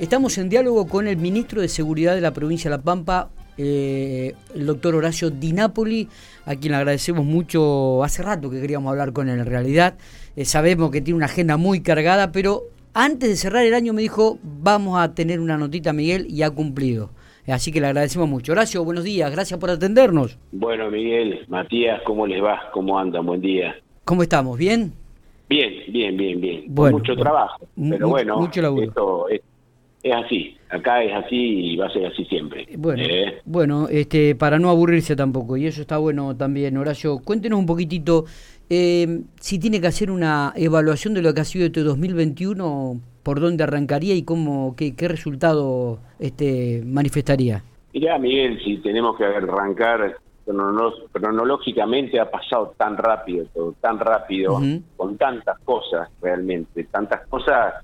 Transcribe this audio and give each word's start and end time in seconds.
Estamos 0.00 0.38
en 0.38 0.48
diálogo 0.48 0.86
con 0.86 1.08
el 1.08 1.16
ministro 1.16 1.60
de 1.60 1.66
Seguridad 1.66 2.14
de 2.14 2.20
la 2.20 2.32
provincia 2.32 2.70
de 2.70 2.76
La 2.76 2.82
Pampa, 2.84 3.30
eh, 3.56 4.32
el 4.54 4.64
doctor 4.64 4.94
Horacio 4.94 5.28
Di 5.28 5.52
Napoli, 5.52 6.08
a 6.46 6.54
quien 6.54 6.70
le 6.70 6.76
agradecemos 6.76 7.24
mucho. 7.24 8.04
Hace 8.04 8.22
rato 8.22 8.48
que 8.48 8.60
queríamos 8.60 8.92
hablar 8.92 9.12
con 9.12 9.28
él, 9.28 9.40
en 9.40 9.46
realidad. 9.46 9.98
Eh, 10.36 10.44
sabemos 10.44 10.92
que 10.92 11.00
tiene 11.00 11.16
una 11.16 11.26
agenda 11.26 11.56
muy 11.56 11.82
cargada, 11.82 12.30
pero 12.30 12.62
antes 12.94 13.28
de 13.28 13.34
cerrar 13.34 13.64
el 13.64 13.74
año 13.74 13.92
me 13.92 14.00
dijo, 14.00 14.38
vamos 14.44 15.00
a 15.00 15.14
tener 15.14 15.40
una 15.40 15.58
notita, 15.58 15.92
Miguel, 15.92 16.28
y 16.30 16.42
ha 16.42 16.50
cumplido. 16.50 17.10
Así 17.48 17.72
que 17.72 17.80
le 17.80 17.88
agradecemos 17.88 18.28
mucho. 18.28 18.52
Horacio, 18.52 18.84
buenos 18.84 19.02
días, 19.02 19.32
gracias 19.32 19.58
por 19.58 19.68
atendernos. 19.68 20.38
Bueno, 20.52 20.92
Miguel, 20.92 21.44
Matías, 21.48 22.02
¿cómo 22.06 22.24
les 22.24 22.40
va? 22.40 22.70
¿Cómo 22.72 23.00
andan? 23.00 23.26
Buen 23.26 23.40
día. 23.40 23.74
¿Cómo 24.04 24.22
estamos? 24.22 24.56
¿Bien? 24.56 24.92
Bien, 25.48 25.72
bien, 25.88 26.16
bien, 26.16 26.40
bien. 26.40 26.64
Bueno, 26.68 26.98
mucho 26.98 27.16
trabajo, 27.16 27.66
pero 27.74 28.08
bueno, 28.10 28.38
mucho 28.38 28.62
laburo. 28.62 28.84
esto 28.84 29.26
es 30.02 30.14
así, 30.14 30.56
acá 30.68 31.02
es 31.02 31.12
así 31.12 31.72
y 31.72 31.76
va 31.76 31.86
a 31.86 31.90
ser 31.90 32.06
así 32.06 32.24
siempre. 32.24 32.66
Bueno, 32.76 33.02
¿eh? 33.02 33.40
bueno 33.44 33.88
este, 33.88 34.34
para 34.34 34.58
no 34.58 34.70
aburrirse 34.70 35.16
tampoco, 35.16 35.56
y 35.56 35.66
eso 35.66 35.80
está 35.80 35.98
bueno 35.98 36.36
también, 36.36 36.76
Horacio. 36.76 37.18
Cuéntenos 37.18 37.58
un 37.58 37.66
poquitito 37.66 38.24
eh, 38.70 39.22
si 39.40 39.58
tiene 39.58 39.80
que 39.80 39.86
hacer 39.86 40.10
una 40.10 40.52
evaluación 40.56 41.14
de 41.14 41.22
lo 41.22 41.34
que 41.34 41.40
ha 41.40 41.44
sido 41.44 41.66
este 41.66 41.80
2021, 41.80 43.00
por 43.22 43.40
dónde 43.40 43.64
arrancaría 43.64 44.14
y 44.14 44.22
cómo, 44.22 44.74
qué, 44.76 44.94
qué 44.94 45.08
resultado 45.08 45.98
este, 46.18 46.82
manifestaría. 46.84 47.62
Mirá, 47.92 48.18
Miguel, 48.18 48.60
si 48.64 48.76
tenemos 48.78 49.16
que 49.16 49.24
arrancar 49.24 50.16
cronológicamente 51.12 52.18
ha 52.20 52.30
pasado 52.30 52.74
tan 52.76 52.96
rápido, 52.96 53.46
todo 53.52 53.74
tan 53.80 53.98
rápido, 53.98 54.60
con 54.96 55.16
tantas 55.18 55.58
cosas 55.60 56.08
realmente, 56.22 56.84
tantas 56.84 57.26
cosas 57.26 57.74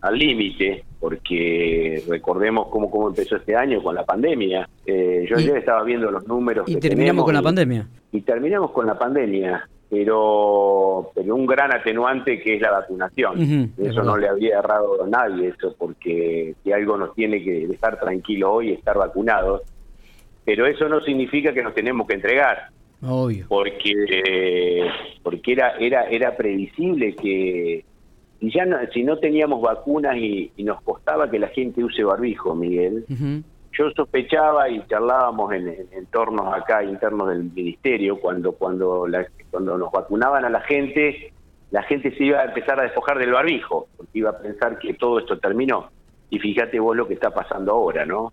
al 0.00 0.18
límite, 0.18 0.84
porque 1.00 2.02
recordemos 2.08 2.68
cómo, 2.68 2.90
cómo 2.90 3.08
empezó 3.08 3.36
este 3.36 3.54
año 3.54 3.82
con 3.82 3.94
la 3.94 4.04
pandemia. 4.04 4.68
Eh, 4.84 5.26
yo 5.28 5.36
ayer 5.36 5.58
estaba 5.58 5.84
viendo 5.84 6.10
los 6.10 6.26
números. 6.26 6.68
Y 6.68 6.76
terminamos 6.76 7.24
con 7.24 7.34
la 7.34 7.42
pandemia. 7.42 7.86
Y 8.10 8.20
terminamos 8.22 8.72
con 8.72 8.86
la 8.86 8.98
pandemia, 8.98 9.68
pero, 9.88 11.10
pero 11.14 11.36
un 11.36 11.46
gran 11.46 11.72
atenuante 11.72 12.40
que 12.40 12.56
es 12.56 12.60
la 12.60 12.72
vacunación. 12.72 13.72
eso 13.78 14.02
no 14.02 14.16
le 14.16 14.28
había 14.28 14.58
errado 14.58 15.04
a 15.04 15.06
nadie, 15.06 15.48
eso, 15.48 15.74
porque 15.78 16.54
si 16.64 16.72
algo 16.72 16.96
nos 16.96 17.14
tiene 17.14 17.42
que 17.44 17.66
dejar 17.66 18.00
tranquilo 18.00 18.54
hoy, 18.54 18.72
estar 18.72 18.96
vacunados. 18.96 19.62
Pero 20.44 20.66
eso 20.66 20.88
no 20.88 21.00
significa 21.02 21.52
que 21.52 21.62
nos 21.62 21.74
tenemos 21.74 22.06
que 22.06 22.14
entregar. 22.14 22.70
Obvio. 23.02 23.46
Porque, 23.48 24.88
porque 25.22 25.52
era, 25.52 25.76
era, 25.78 26.04
era 26.04 26.36
previsible 26.36 27.14
que 27.14 27.84
y 28.40 28.52
ya 28.52 28.64
no, 28.64 28.76
si 28.92 29.02
no 29.02 29.18
teníamos 29.18 29.60
vacunas 29.60 30.16
y, 30.16 30.52
nos 30.58 30.80
costaba 30.82 31.30
que 31.30 31.38
la 31.38 31.48
gente 31.48 31.82
use 31.82 32.04
barbijo, 32.04 32.54
Miguel, 32.54 33.04
yo 33.72 33.90
sospechaba 33.96 34.68
y 34.68 34.84
charlábamos 34.86 35.52
en, 35.52 35.74
entornos 35.92 36.54
acá 36.54 36.84
internos 36.84 37.28
del 37.28 37.44
ministerio 37.44 38.18
cuando 38.20 38.52
cuando 38.52 39.06
cuando 39.50 39.78
nos 39.78 39.90
vacunaban 39.90 40.44
a 40.44 40.50
la 40.50 40.60
gente, 40.60 41.32
la 41.70 41.82
gente 41.82 42.14
se 42.16 42.24
iba 42.24 42.40
a 42.40 42.44
empezar 42.44 42.78
a 42.80 42.84
despojar 42.84 43.18
del 43.18 43.32
barbijo, 43.32 43.88
porque 43.96 44.18
iba 44.18 44.30
a 44.30 44.38
pensar 44.38 44.78
que 44.78 44.94
todo 44.94 45.18
esto 45.18 45.38
terminó. 45.38 45.90
Y 46.30 46.38
fíjate 46.38 46.78
vos 46.78 46.96
lo 46.96 47.08
que 47.08 47.14
está 47.14 47.30
pasando 47.30 47.72
ahora, 47.72 48.04
¿no? 48.04 48.32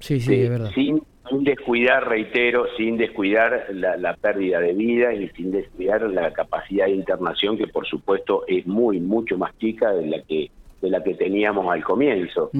Sí, 0.00 0.20
sí, 0.20 0.42
es 0.42 0.50
verdad. 0.50 0.70
Sin, 0.74 1.00
descuidar, 1.30 2.08
reitero, 2.08 2.66
sin 2.76 2.96
descuidar 2.96 3.66
la, 3.72 4.14
pérdida 4.16 4.60
de 4.60 4.72
vida 4.72 5.12
y 5.14 5.28
sin 5.30 5.50
descuidar 5.52 6.02
la 6.02 6.32
capacidad 6.32 6.86
de 6.86 6.92
internación 6.92 7.56
que 7.56 7.66
por 7.66 7.86
supuesto 7.86 8.44
es 8.46 8.66
muy, 8.66 9.00
mucho 9.00 9.38
más 9.38 9.56
chica 9.58 9.92
de 9.92 10.06
la 10.06 10.22
que 10.22 10.50
de 10.80 10.90
la 10.90 11.02
que 11.02 11.14
teníamos 11.14 11.66
al 11.72 11.82
comienzo. 11.82 12.50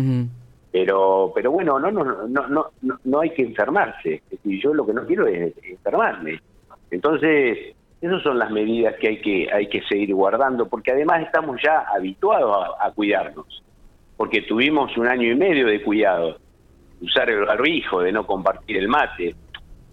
Pero, 0.72 1.30
pero 1.34 1.52
bueno, 1.52 1.78
no, 1.78 1.90
no, 1.90 2.04
no, 2.04 2.48
no, 2.48 3.00
no 3.04 3.20
hay 3.20 3.30
que 3.30 3.42
enfermarse. 3.42 4.22
Y 4.42 4.60
yo 4.60 4.72
lo 4.72 4.86
que 4.86 4.94
no 4.94 5.06
quiero 5.06 5.26
es 5.26 5.54
enfermarme. 5.62 6.40
Entonces, 6.90 7.76
esas 8.00 8.22
son 8.22 8.38
las 8.38 8.50
medidas 8.50 8.94
que 9.00 9.08
hay 9.08 9.20
que 9.20 9.48
hay 9.52 9.68
que 9.68 9.82
seguir 9.82 10.14
guardando, 10.14 10.66
porque 10.66 10.92
además 10.92 11.22
estamos 11.22 11.60
ya 11.62 11.84
habituados 11.94 12.74
a 12.80 12.90
cuidarnos, 12.92 13.62
porque 14.16 14.42
tuvimos 14.42 14.96
un 14.96 15.06
año 15.06 15.30
y 15.30 15.34
medio 15.34 15.66
de 15.66 15.82
cuidado 15.82 16.38
usar 17.00 17.30
el 17.30 17.44
barbijo, 17.44 18.00
de 18.00 18.12
no 18.12 18.26
compartir 18.26 18.76
el 18.76 18.88
mate. 18.88 19.34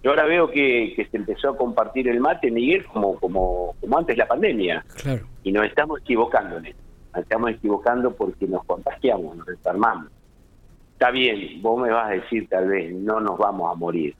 Yo 0.04 0.10
ahora 0.10 0.26
veo 0.26 0.50
que, 0.50 0.96
se 1.10 1.18
empezó 1.18 1.50
a 1.50 1.58
compartir 1.58 2.08
el 2.08 2.20
mate, 2.20 2.50
Miguel, 2.50 2.86
como, 2.88 3.20
como, 3.20 3.76
como 3.80 3.98
antes 3.98 4.18
la 4.18 4.28
pandemia. 4.28 4.84
Claro. 5.02 5.28
Y 5.44 5.52
nos 5.52 5.66
estamos 5.66 6.02
equivocando 6.02 6.58
en 6.58 6.64
Nos 6.64 7.24
estamos 7.24 7.52
equivocando 7.52 8.12
porque 8.16 8.48
nos 8.48 8.64
contagiamos, 8.66 9.36
nos 9.38 9.48
enfermamos. 9.48 10.08
Está 10.94 11.12
bien, 11.12 11.62
vos 11.62 11.82
me 11.82 11.92
vas 11.92 12.12
a 12.12 12.14
decir 12.14 12.48
tal 12.50 12.68
vez, 12.68 12.94
no 12.94 13.20
nos 13.20 13.38
vamos 13.38 13.72
a 13.72 13.76
morir. 13.76 14.16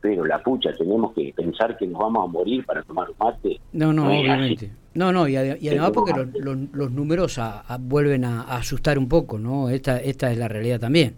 Pero 0.00 0.24
la 0.24 0.40
pucha, 0.42 0.70
tenemos 0.72 1.12
que 1.14 1.32
pensar 1.34 1.76
que 1.78 1.86
nos 1.86 1.98
vamos 1.98 2.28
a 2.28 2.30
morir 2.30 2.64
para 2.64 2.82
tomar 2.82 3.08
mate. 3.18 3.60
No, 3.72 3.92
no, 3.92 4.06
obviamente. 4.06 4.70
No, 4.94 5.12
no, 5.12 5.26
y, 5.26 5.36
además 5.36 5.90
porque 5.92 6.12
los, 6.34 6.90
números 6.92 7.40
vuelven 7.80 8.24
a, 8.24 8.42
a, 8.42 8.58
asustar 8.58 8.98
un 8.98 9.08
poco, 9.08 9.38
¿no? 9.38 9.68
Esta, 9.68 9.98
esta 9.98 10.30
es 10.30 10.38
la 10.38 10.46
realidad 10.46 10.78
también. 10.78 11.16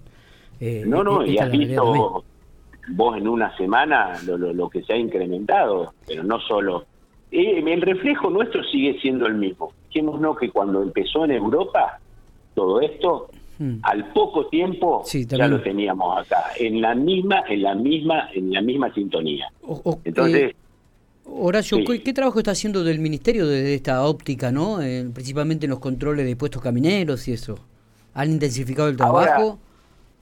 Eh, 0.60 0.84
no, 0.86 1.04
no, 1.04 1.24
y 1.24 1.38
has 1.38 1.50
visto 1.50 2.24
vos 2.88 3.16
en 3.16 3.28
una 3.28 3.56
semana 3.56 4.12
lo, 4.24 4.36
lo, 4.38 4.68
que 4.70 4.82
se 4.82 4.92
ha 4.92 4.96
incrementado, 4.96 5.92
pero 6.06 6.22
no 6.22 6.38
solo. 6.40 6.86
Eh, 7.30 7.62
el 7.66 7.82
reflejo 7.82 8.30
nuestro 8.30 8.62
sigue 8.64 8.98
siendo 9.00 9.26
el 9.26 9.34
mismo. 9.34 9.72
Fijémonos 9.88 10.38
que 10.38 10.50
cuando 10.50 10.82
empezó 10.82 11.24
en 11.24 11.32
Europa 11.32 11.98
todo 12.54 12.80
esto, 12.80 13.28
hmm. 13.58 13.78
al 13.82 14.12
poco 14.12 14.46
tiempo 14.46 15.02
ya 15.04 15.48
lo 15.48 15.60
teníamos 15.60 16.18
acá, 16.18 16.44
en 16.58 16.80
la 16.80 16.94
misma, 16.94 17.42
en 17.48 17.62
la 17.62 17.74
misma, 17.74 18.30
en 18.32 18.52
la 18.52 18.60
misma 18.62 18.92
sintonía. 18.94 19.48
Entonces. 20.04 20.52
Eh, 20.52 20.56
Horacio, 21.28 21.78
¿qué, 21.84 22.12
trabajo 22.12 22.38
está 22.38 22.52
haciendo 22.52 22.84
del 22.84 23.00
ministerio 23.00 23.48
desde 23.48 23.74
esta 23.74 24.06
óptica, 24.06 24.52
no? 24.52 24.76
principalmente 25.12 25.66
en 25.66 25.70
los 25.70 25.80
controles 25.80 26.24
de 26.24 26.36
puestos 26.36 26.62
camineros 26.62 27.26
y 27.26 27.32
eso. 27.32 27.58
¿Han 28.14 28.30
intensificado 28.30 28.88
el 28.88 28.96
trabajo? 28.96 29.58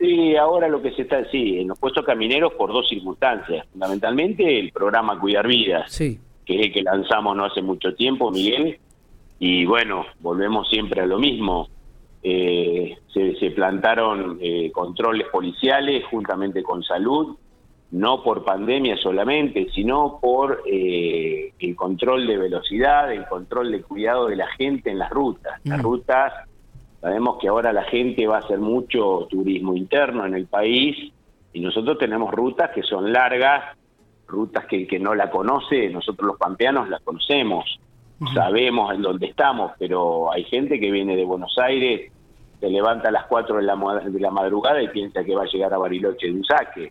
Sí, 0.05 0.37
ahora 0.37 0.69
lo 0.69 0.83
que 0.83 0.93
se 0.93 1.03
está, 1.03 1.25
sí, 1.31 1.59
en 1.61 1.69
los 1.69 1.79
puestos 1.79 2.05
camineros 2.05 2.53
por 2.55 2.73
dos 2.73 2.87
circunstancias. 2.89 3.67
Fundamentalmente 3.73 4.59
el 4.59 4.71
programa 4.71 5.19
Cuidar 5.19 5.47
Vidas, 5.47 5.91
sí. 5.91 6.21
que 6.45 6.61
es 6.61 6.67
el 6.67 6.73
que 6.73 6.83
lanzamos 6.83 7.35
no 7.35 7.47
hace 7.47 7.63
mucho 7.63 7.95
tiempo, 7.95 8.31
Miguel, 8.31 8.79
y 9.39 9.65
bueno, 9.65 10.05
volvemos 10.21 10.69
siempre 10.69 11.01
a 11.01 11.07
lo 11.07 11.19
mismo. 11.19 11.69
Eh, 12.23 12.99
se, 13.13 13.51
plantaron 13.51 14.39
eh, 14.41 14.71
controles 14.73 15.29
policiales 15.29 16.05
juntamente 16.11 16.63
con 16.63 16.83
salud, 16.83 17.37
no 17.91 18.23
por 18.23 18.45
pandemia 18.45 18.97
solamente, 18.99 19.69
sino 19.75 20.19
por 20.21 20.63
eh, 20.67 21.53
el 21.59 21.77
control 21.77 22.27
de 22.27 22.37
velocidad, 22.37 23.11
el 23.11 23.27
control 23.27 23.73
de 23.73 23.83
cuidado 23.83 24.27
de 24.27 24.37
la 24.37 24.49
gente 24.49 24.91
en 24.91 24.99
las 24.99 25.11
rutas. 25.11 25.61
Las 25.65 25.79
mm. 25.79 25.83
rutas 25.83 26.33
Sabemos 27.05 27.37
que 27.39 27.49
ahora 27.49 27.71
la 27.71 27.85
gente 27.85 28.27
va 28.27 28.37
a 28.37 28.39
hacer 28.39 28.59
mucho 28.59 29.27
turismo 29.29 29.75
interno 29.75 30.25
en 30.25 30.33
el 30.33 30.47
país 30.47 31.13
y 31.53 31.61
nosotros 31.61 31.99
tenemos 31.99 32.33
rutas 32.33 32.71
que 32.71 32.83
son 32.83 33.13
largas, 33.13 33.77
rutas 34.27 34.65
que 34.65 34.77
el 34.77 34.89
que 34.89 34.99
no 34.99 35.15
la 35.15 35.29
conoce, 35.29 35.91
nosotros 35.91 36.29
los 36.29 36.39
pampeanos 36.39 36.89
las 36.89 37.03
conocemos, 37.03 37.79
sabemos 38.33 38.95
en 38.95 39.03
dónde 39.03 39.27
estamos, 39.27 39.73
pero 39.79 40.33
hay 40.33 40.45
gente 40.45 40.81
que 40.81 40.91
viene 40.91 41.15
de 41.15 41.27
Buenos 41.27 41.55
Aires, 41.59 42.11
se 42.59 42.71
levanta 42.71 43.11
a 43.11 43.13
las 43.13 43.27
4 43.27 43.59
de 43.59 43.63
la, 43.65 43.77
de 44.03 44.21
la 44.21 44.31
madrugada 44.31 44.83
y 44.83 44.89
piensa 44.89 45.23
que 45.23 45.35
va 45.35 45.43
a 45.43 45.53
llegar 45.53 45.75
a 45.75 45.77
Bariloche 45.77 46.29
de 46.29 46.33
un 46.33 46.45
saque. 46.47 46.91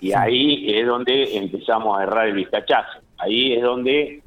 Y 0.00 0.14
ahí 0.14 0.64
es 0.68 0.84
donde 0.84 1.36
empezamos 1.36 1.96
a 1.96 2.02
errar 2.02 2.26
el 2.26 2.34
vistachazo. 2.34 2.98
Ahí 3.18 3.52
es 3.52 3.62
donde 3.62 4.20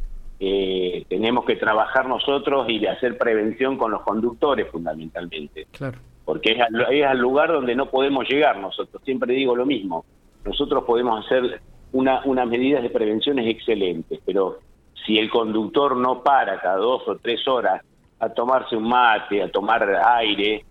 eh, 0.44 1.06
tenemos 1.08 1.46
que 1.46 1.56
trabajar 1.56 2.08
nosotros 2.08 2.68
y 2.68 2.84
hacer 2.88 3.16
prevención 3.16 3.78
con 3.78 3.92
los 3.92 4.02
conductores 4.02 4.68
fundamentalmente. 4.72 5.68
Claro. 5.72 6.00
Porque 6.26 6.54
es 6.54 7.06
al, 7.06 7.20
lugar 7.20 7.52
donde 7.52 7.76
no 7.76 7.92
podemos 7.92 8.28
llegar 8.28 8.58
nosotros. 8.58 9.04
Siempre 9.06 9.36
digo 9.36 9.56
lo 9.56 9.68
mismo. 9.68 10.04
Nosotros 10.44 10.84
podemos 10.84 11.24
hacer 11.24 11.62
una, 11.92 12.22
unas 12.26 12.48
medidas 12.48 12.82
de 12.82 12.90
prevención 12.90 13.38
excelentes, 13.38 14.20
pero 14.26 14.58
si 15.06 15.20
el 15.20 15.30
conductor 15.30 15.96
no 15.96 16.24
para 16.24 16.60
cada 16.60 16.78
dos 16.78 17.08
o 17.08 17.18
tres 17.18 17.48
horas 17.48 17.84
a 18.20 18.30
tomarse 18.30 18.76
un 18.76 18.90
mate, 18.90 19.44
a 19.44 19.52
tomar 19.52 19.88
aire, 20.18 20.66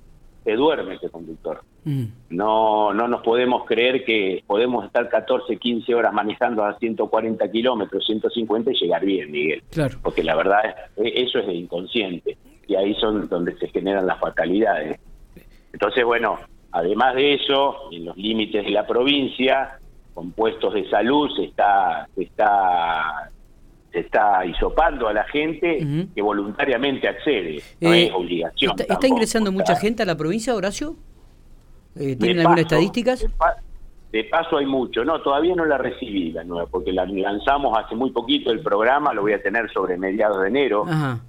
se 0.44 0.52
duerme 0.52 0.94
ese 0.94 1.10
conductor. 1.10 1.60
Mm. 1.84 2.04
No, 2.30 2.92
no 2.94 3.08
nos 3.08 3.22
podemos 3.22 3.64
creer 3.66 4.04
que 4.04 4.42
podemos 4.46 4.84
estar 4.84 5.08
14, 5.08 5.56
15 5.56 5.94
horas 5.94 6.12
manejando 6.12 6.64
a 6.64 6.78
140 6.78 7.50
kilómetros, 7.50 8.04
150 8.06 8.70
y 8.70 8.74
llegar 8.74 9.04
bien, 9.04 9.30
Miguel. 9.30 9.62
Claro. 9.70 9.98
Porque 10.02 10.22
la 10.22 10.36
verdad, 10.36 10.60
eso 10.96 11.38
es 11.38 11.46
de 11.46 11.54
inconsciente. 11.54 12.38
Y 12.66 12.74
ahí 12.74 12.94
son 12.94 13.28
donde 13.28 13.56
se 13.58 13.68
generan 13.68 14.06
las 14.06 14.18
fatalidades. 14.18 14.98
Entonces, 15.72 16.04
bueno, 16.04 16.38
además 16.72 17.14
de 17.14 17.34
eso, 17.34 17.90
en 17.90 18.04
los 18.06 18.16
límites 18.16 18.64
de 18.64 18.70
la 18.70 18.86
provincia, 18.86 19.78
con 20.14 20.32
puestos 20.32 20.74
de 20.74 20.88
salud 20.88 21.30
se 21.36 21.44
está, 21.44 22.08
se 22.14 22.22
está 22.22 23.30
se 23.92 24.00
está 24.00 24.44
hisopando 24.44 25.08
a 25.08 25.12
la 25.12 25.24
gente 25.24 26.08
que 26.14 26.22
voluntariamente 26.22 27.08
accede, 27.08 27.62
no 27.80 27.92
eh, 27.92 28.06
es 28.06 28.12
obligación. 28.12 28.74
¿Está, 28.78 29.06
ingresando 29.06 29.52
mucha 29.52 29.76
gente 29.76 30.02
a 30.02 30.06
la 30.06 30.16
provincia, 30.16 30.54
Horacio? 30.54 30.96
Eh, 31.96 32.16
¿Tienen 32.16 32.40
algunas 32.40 32.60
estadísticas? 32.60 33.26
De, 34.12 34.24
paso 34.24 34.58
hay 34.58 34.66
mucho. 34.66 35.04
No, 35.04 35.20
todavía 35.22 35.54
no 35.54 35.64
la 35.64 35.78
recibí 35.78 36.32
la 36.32 36.42
nueva, 36.42 36.68
porque 36.68 36.92
la 36.92 37.04
lanzamos 37.06 37.76
hace 37.78 37.94
muy 37.94 38.10
poquito 38.10 38.50
el 38.50 38.60
programa, 38.60 39.12
lo 39.14 39.22
voy 39.22 39.32
a 39.32 39.42
tener 39.42 39.70
sobre 39.72 39.96
mediados 39.96 40.42
de 40.42 40.48
enero, 40.48 40.84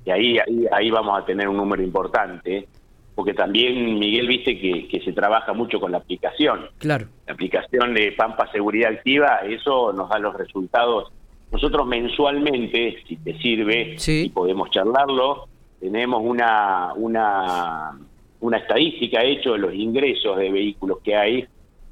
y 0.06 0.10
ahí, 0.10 0.40
ahí, 0.40 0.66
ahí 0.72 0.90
vamos 0.90 1.20
a 1.20 1.26
tener 1.26 1.48
un 1.48 1.58
número 1.58 1.84
importante 1.84 2.68
porque 3.16 3.34
también, 3.34 4.00
Miguel, 4.00 4.28
viste 4.28 4.58
que, 4.58 5.02
se 5.04 5.14
trabaja 5.14 5.54
mucho 5.54 5.80
con 5.80 5.92
la 5.92 6.00
aplicación. 6.00 6.70
Claro. 6.78 7.08
La 7.28 7.34
aplicación 7.34 7.94
de 7.94 8.14
Pampa 8.14 8.50
Seguridad 8.52 8.94
Activa, 8.94 9.42
eso 9.44 9.92
nos 9.94 10.10
da 10.10 10.20
los 10.20 10.36
resultados. 10.36 11.12
Nosotros 11.52 11.86
mensualmente, 11.86 12.98
si 13.08 13.18
te 13.18 13.38
sirve, 13.40 13.98
y 14.08 14.30
podemos 14.30 14.70
charlarlo, 14.72 15.48
tenemos 15.80 16.22
una, 16.24 16.94
una, 16.96 18.00
una 18.40 18.58
estadística 18.58 19.24
hecho 19.24 19.54
de 19.54 19.60
los 19.60 19.74
ingresos 19.74 20.38
de 20.38 20.50
vehículos 20.50 21.00
que 21.04 21.16
hay 21.16 21.46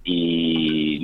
y 0.03 1.03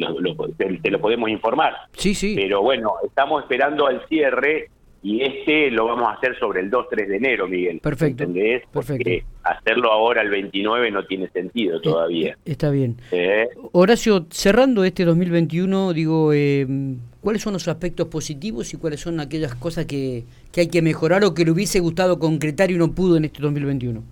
te, 0.82 0.92
lo 0.92 1.00
podemos 1.00 1.30
informar. 1.30 1.74
Sí, 1.94 2.16
sí. 2.16 2.34
Pero 2.36 2.62
bueno, 2.62 2.94
estamos 3.06 3.44
esperando 3.44 3.88
al 3.88 4.08
cierre 4.08 4.70
y 5.04 5.22
este 5.22 5.70
lo 5.70 5.86
vamos 5.86 6.08
a 6.10 6.14
hacer 6.14 6.38
sobre 6.40 6.62
el 6.62 6.72
2-3 6.72 7.08
de 7.08 7.18
enero, 7.18 7.48
Miguel. 7.48 7.80
Perfecto. 7.80 8.24
¿Entendés? 8.24 8.64
Porque 8.72 9.24
hacerlo 9.46 9.92
ahora 9.92 10.22
el 10.22 10.30
29 10.30 10.92
no 10.92 11.06
tiene 11.06 11.30
sentido 11.30 11.80
todavía. 11.80 12.32
Eh, 12.32 12.52
está 12.52 12.70
bien. 12.70 12.98
Horacio, 13.72 14.26
cerrando 14.30 14.84
este 14.84 15.06
2021, 15.06 15.94
digo, 15.94 16.34
eh, 16.34 16.68
¿cuáles 17.22 17.42
son 17.42 17.54
los 17.54 17.68
aspectos 17.68 18.08
positivos 18.08 18.74
y 18.74 18.78
cuáles 18.78 19.00
son 19.00 19.20
aquellas 19.20 19.56
cosas 19.56 19.86
que, 19.86 20.24
que 20.52 20.62
hay 20.62 20.68
que 20.68 20.82
mejorar 20.82 21.24
o 21.24 21.34
que 21.34 21.46
le 21.46 21.52
hubiese 21.52 21.80
gustado 21.80 22.20
concretar 22.20 22.72
y 22.72 22.78
no 22.78 22.92
pudo 22.92 23.18
en 23.18 23.26
este 23.26 23.42
2021? 23.42 24.04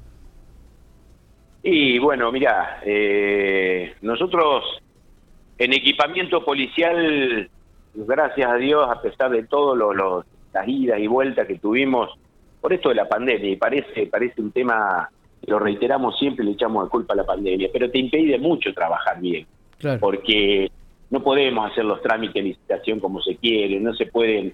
Y 1.64 1.98
bueno, 1.98 2.32
mira, 2.32 2.82
eh, 2.86 3.94
nosotros 4.02 4.64
en 5.58 5.74
equipamiento 5.74 6.44
policial, 6.44 7.50
gracias 7.94 8.52
a 8.52 8.56
Dios, 8.56 8.90
a 8.90 9.02
pesar 9.02 9.32
de 9.32 9.44
todos 9.44 9.78
los 9.78 10.26
las 10.54 10.68
idas 10.68 11.00
y 11.00 11.08
vueltas 11.08 11.48
que 11.48 11.58
tuvimos 11.58 12.12
por 12.62 12.72
esto 12.72 12.90
de 12.90 12.96
la 12.96 13.10
pandemia, 13.10 13.50
y 13.50 13.56
parece, 13.56 14.06
parece 14.08 14.40
un 14.40 14.52
tema, 14.52 15.10
lo 15.48 15.60
reiteramos 15.60 16.18
siempre, 16.18 16.46
le 16.46 16.52
echamos 16.52 16.84
la 16.84 16.90
culpa 16.90 17.14
a 17.14 17.18
la 17.18 17.26
pandemia, 17.26 17.70
pero 17.72 17.90
te 17.90 18.00
impide 18.00 18.38
mucho 18.38 18.74
trabajar 18.74 19.20
bien, 19.20 19.46
porque 20.00 20.72
no 21.10 21.22
podemos 21.22 21.72
hacer 21.72 21.86
los 21.86 22.02
trámites 22.02 22.36
de 22.36 22.50
licitación 22.50 23.00
como 23.00 23.22
se 23.22 23.36
quiere, 23.36 23.80
no 23.80 23.94
se 23.94 24.06
pueden 24.06 24.54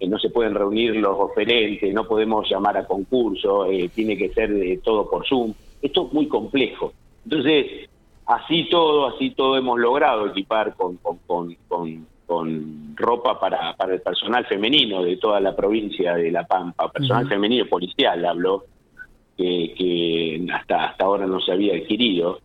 eh, 0.00 0.08
no 0.08 0.18
se 0.18 0.30
pueden 0.30 0.54
reunir 0.54 0.96
los 0.96 1.16
oferentes, 1.18 1.94
no 1.94 2.06
podemos 2.06 2.48
llamar 2.50 2.76
a 2.76 2.86
concurso, 2.86 3.66
eh, 3.66 3.88
tiene 3.94 4.16
que 4.16 4.30
ser 4.30 4.52
de 4.52 4.80
todo 4.82 5.08
por 5.08 5.26
Zoom. 5.26 5.54
Esto 5.80 6.06
es 6.06 6.12
muy 6.12 6.26
complejo. 6.26 6.92
Entonces, 7.24 7.88
así 8.26 8.68
todo, 8.68 9.06
así 9.06 9.30
todo 9.30 9.56
hemos 9.56 9.78
logrado 9.78 10.26
equipar 10.26 10.74
con, 10.74 10.96
con, 10.96 11.20
con 11.26 11.56
con 12.26 12.96
ropa 12.96 13.38
para, 13.38 13.74
para 13.76 13.94
el 13.94 14.00
personal 14.00 14.46
femenino 14.46 15.02
de 15.02 15.16
toda 15.16 15.40
la 15.40 15.54
provincia 15.54 16.14
de 16.14 16.30
La 16.30 16.44
Pampa, 16.44 16.90
personal 16.90 17.28
femenino 17.28 17.66
policial 17.66 18.24
hablo, 18.24 18.64
que, 19.36 19.74
que 19.76 20.46
hasta, 20.52 20.86
hasta 20.86 21.04
ahora 21.04 21.26
no 21.26 21.40
se 21.40 21.52
había 21.52 21.74
adquirido. 21.76 22.40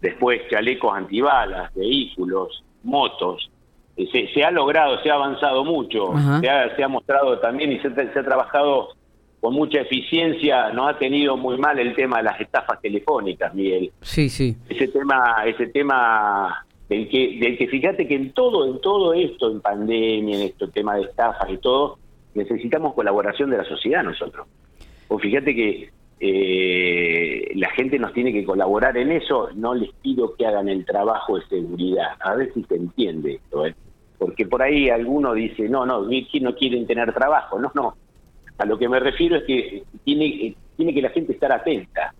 Después 0.00 0.40
chalecos 0.50 0.94
antibalas, 0.94 1.72
vehículos, 1.74 2.64
motos. 2.82 3.50
Eh, 3.96 4.08
se, 4.10 4.28
se 4.32 4.44
ha 4.44 4.50
logrado, 4.50 5.02
se 5.02 5.10
ha 5.10 5.14
avanzado 5.14 5.64
mucho, 5.64 6.12
se 6.40 6.48
ha, 6.48 6.74
se 6.76 6.82
ha, 6.82 6.88
mostrado 6.88 7.38
también 7.38 7.72
y 7.72 7.78
se, 7.80 7.94
se 7.94 8.18
ha 8.18 8.24
trabajado 8.24 8.94
con 9.40 9.54
mucha 9.54 9.80
eficiencia, 9.80 10.70
no 10.70 10.86
ha 10.86 10.98
tenido 10.98 11.36
muy 11.36 11.56
mal 11.56 11.78
el 11.78 11.94
tema 11.94 12.18
de 12.18 12.24
las 12.24 12.40
estafas 12.40 12.80
telefónicas, 12.80 13.54
Miguel. 13.54 13.90
Sí, 14.02 14.28
sí. 14.28 14.56
Ese 14.68 14.88
tema, 14.88 15.44
ese 15.46 15.66
tema 15.68 16.64
del 16.88 17.08
que, 17.08 17.38
del 17.40 17.56
que 17.56 17.66
fíjate 17.68 18.06
que 18.06 18.16
en 18.16 18.32
todo, 18.32 18.66
en 18.66 18.80
todo 18.80 19.14
esto, 19.14 19.50
en 19.50 19.60
pandemia, 19.60 20.36
en 20.36 20.42
esto, 20.42 20.68
tema 20.68 20.96
de 20.96 21.02
estafas 21.02 21.48
y 21.50 21.56
todo, 21.56 21.98
necesitamos 22.34 22.94
colaboración 22.94 23.50
de 23.50 23.58
la 23.58 23.64
sociedad 23.64 24.02
nosotros. 24.02 24.46
O 25.08 25.18
fíjate 25.18 25.54
que 25.54 25.90
eh, 26.22 27.50
la 27.54 27.70
gente 27.70 27.98
nos 27.98 28.12
tiene 28.12 28.32
que 28.32 28.44
colaborar 28.44 28.96
en 28.98 29.10
eso, 29.10 29.48
no 29.54 29.74
les 29.74 29.90
pido 30.02 30.34
que 30.34 30.46
hagan 30.46 30.68
el 30.68 30.84
trabajo 30.84 31.36
de 31.38 31.46
seguridad, 31.46 32.10
a 32.20 32.34
ver 32.34 32.52
si 32.52 32.62
se 32.64 32.76
entiende 32.76 33.36
esto, 33.36 33.66
¿eh? 33.66 33.74
porque 34.18 34.44
por 34.44 34.60
ahí 34.60 34.90
alguno 34.90 35.32
dice, 35.32 35.66
no, 35.68 35.86
no, 35.86 36.02
no 36.02 36.54
quieren 36.54 36.86
tener 36.86 37.14
trabajo, 37.14 37.58
no, 37.58 37.72
no, 37.74 37.94
a 38.58 38.66
lo 38.66 38.78
que 38.78 38.88
me 38.88 39.00
refiero 39.00 39.36
es 39.36 39.44
que 39.44 39.82
tiene, 40.04 40.54
tiene 40.76 40.92
que 40.92 41.00
la 41.00 41.08
gente 41.08 41.32
estar 41.32 41.50
atenta, 41.50 42.12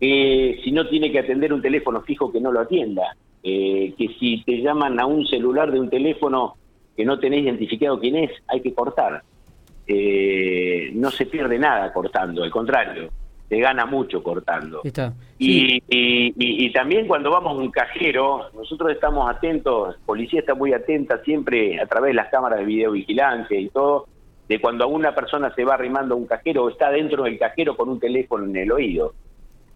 que 0.00 0.60
si 0.64 0.72
no 0.72 0.88
tiene 0.88 1.12
que 1.12 1.18
atender 1.18 1.52
un 1.52 1.60
teléfono 1.60 2.00
fijo 2.00 2.32
que 2.32 2.40
no 2.40 2.50
lo 2.50 2.60
atienda, 2.60 3.14
eh, 3.42 3.92
que 3.98 4.08
si 4.18 4.42
te 4.44 4.62
llaman 4.62 4.98
a 4.98 5.04
un 5.04 5.26
celular 5.26 5.70
de 5.70 5.80
un 5.80 5.90
teléfono 5.90 6.54
que 6.96 7.04
no 7.04 7.18
tenés 7.18 7.42
identificado 7.42 8.00
quién 8.00 8.16
es, 8.16 8.30
hay 8.48 8.62
que 8.62 8.72
cortar. 8.72 9.22
Eh, 9.86 10.90
no 10.94 11.10
se 11.10 11.26
pierde 11.26 11.58
nada 11.58 11.92
cortando, 11.92 12.42
al 12.42 12.50
contrario, 12.50 13.10
se 13.48 13.58
gana 13.58 13.86
mucho 13.86 14.22
cortando. 14.22 14.82
Y, 15.38 15.82
y, 15.88 16.72
también 16.72 17.06
cuando 17.06 17.30
vamos 17.30 17.52
a 17.52 17.62
un 17.62 17.70
cajero, 17.70 18.50
nosotros 18.54 18.92
estamos 18.92 19.28
atentos, 19.30 19.96
policía 20.06 20.40
está 20.40 20.54
muy 20.54 20.72
atenta 20.72 21.22
siempre 21.24 21.80
a 21.80 21.86
través 21.86 22.10
de 22.10 22.14
las 22.14 22.28
cámaras 22.30 22.60
de 22.60 22.64
videovigilancia 22.64 23.58
y 23.58 23.68
todo, 23.68 24.06
de 24.48 24.60
cuando 24.60 24.88
una 24.88 25.14
persona 25.14 25.54
se 25.54 25.64
va 25.64 25.74
arrimando 25.74 26.14
a 26.14 26.18
un 26.18 26.26
cajero 26.26 26.64
o 26.64 26.70
está 26.70 26.90
dentro 26.90 27.24
del 27.24 27.38
cajero 27.38 27.76
con 27.76 27.88
un 27.88 28.00
teléfono 28.00 28.44
en 28.44 28.56
el 28.56 28.72
oído. 28.72 29.14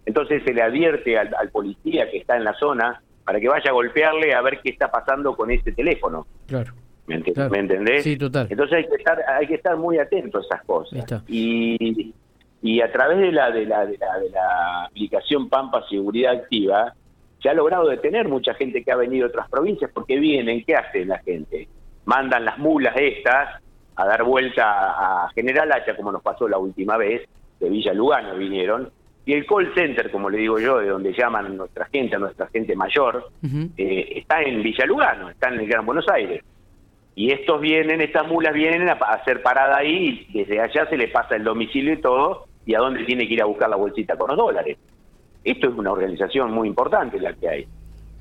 Entonces 0.07 0.43
se 0.45 0.55
le 0.55 0.63
advierte 0.63 1.19
al 1.19 1.51
policía 1.51 2.11
que 2.11 2.19
está 2.19 2.37
en 2.37 2.45
la 2.45 2.55
zona 2.55 3.03
para 3.29 3.41
que 3.41 3.49
vaya 3.51 3.69
a 3.69 3.75
golpearle 3.75 4.33
a 4.33 4.41
ver 4.41 4.59
qué 4.63 4.71
está 4.71 4.91
pasando 4.91 5.37
con 5.37 5.51
ese 5.51 5.71
teléfono. 5.73 6.27
Claro. 6.47 6.73
¿Me, 7.07 7.17
entendés? 7.17 8.03
Sí, 8.03 8.17
total. 8.17 8.47
Entonces 8.49 8.79
hay 8.79 8.89
que 8.89 8.95
estar, 8.95 9.19
hay 9.29 9.47
que 9.47 9.55
estar 9.57 9.77
muy 9.77 9.99
atento 9.99 10.39
a 10.39 10.41
esas 10.41 10.65
cosas. 10.65 11.23
Y, 11.29 12.15
y 12.63 12.81
a 12.81 12.91
través 12.91 13.19
de 13.19 13.33
la, 13.33 13.51
de 13.51 13.67
la, 13.67 13.87
de 13.87 13.97
la, 13.99 14.19
de 14.19 14.31
la 14.31 14.85
aplicación 14.87 15.49
Pampa 15.49 15.85
Seguridad 15.89 16.33
Activa, 16.33 16.93
se 17.41 17.49
ha 17.49 17.55
logrado 17.55 17.89
detener 17.89 18.29
mucha 18.29 18.55
gente 18.55 18.83
que 18.83 18.91
ha 18.91 18.97
venido 18.97 19.27
de 19.27 19.31
otras 19.31 19.49
provincias 19.49 19.91
porque 19.93 20.19
vienen, 20.19 20.65
¿qué 20.65 20.75
hacen 20.75 21.09
la 21.09 21.19
gente? 21.19 21.69
Mandan 22.05 22.45
las 22.45 22.59
mulas 22.59 22.97
estas 22.97 23.63
a 23.95 24.07
dar 24.07 24.25
vuelta 24.25 24.65
a 24.65 25.31
General 25.35 25.71
Hacha, 25.73 25.97
como 25.97 26.13
nos 26.13 26.23
pasó 26.23 26.49
la 26.49 26.59
última 26.59 26.97
vez, 26.97 27.29
de 27.61 27.69
Villa 27.69 27.93
Lugano 27.93 28.37
vinieron, 28.37 28.91
y 29.27 29.35
el 29.35 29.45
call 29.45 29.75
center, 29.75 30.11
como 30.11 30.31
le 30.31 30.39
digo 30.39 30.59
yo, 30.59 30.79
de 30.79 30.89
donde 30.89 31.13
llaman 31.13 31.47
a 31.47 31.49
nuestra 31.51 31.85
gente, 31.87 32.17
a 32.17 32.19
nuestra 32.19 32.47
gente 32.47 32.75
mayor, 32.75 33.29
eh, 33.77 34.13
está 34.17 34.41
en 34.41 34.63
Villa 34.63 34.87
Lugano, 34.87 35.29
está 35.29 35.49
en 35.49 35.61
el 35.61 35.69
Gran 35.69 35.85
Buenos 35.85 36.09
Aires. 36.09 36.43
Y 37.15 37.33
estos 37.33 37.61
vienen, 37.61 38.01
estas 38.01 38.27
mulas 38.27 38.55
vienen 38.55 38.89
a 38.89 38.93
hacer 38.93 39.43
parada 39.43 39.77
ahí, 39.77 40.27
y 40.31 40.39
desde 40.39 40.61
allá 40.61 40.89
se 40.89 40.97
le 40.97 41.09
pasa 41.09 41.37
el 41.37 41.45
domicilio 41.45 41.93
y 41.93 42.01
todo, 42.01 42.48
y 42.69 42.75
a 42.75 42.81
dónde 42.81 43.03
tiene 43.05 43.27
que 43.27 43.33
ir 43.33 43.41
a 43.41 43.47
buscar 43.47 43.71
la 43.71 43.77
bolsita 43.77 44.15
con 44.19 44.29
los 44.29 44.37
dólares. 44.37 44.77
Esto 45.43 45.71
es 45.71 45.75
una 45.75 45.91
organización 45.91 46.53
muy 46.53 46.69
importante 46.69 47.19
la 47.19 47.33
que 47.33 47.49
hay. 47.49 47.67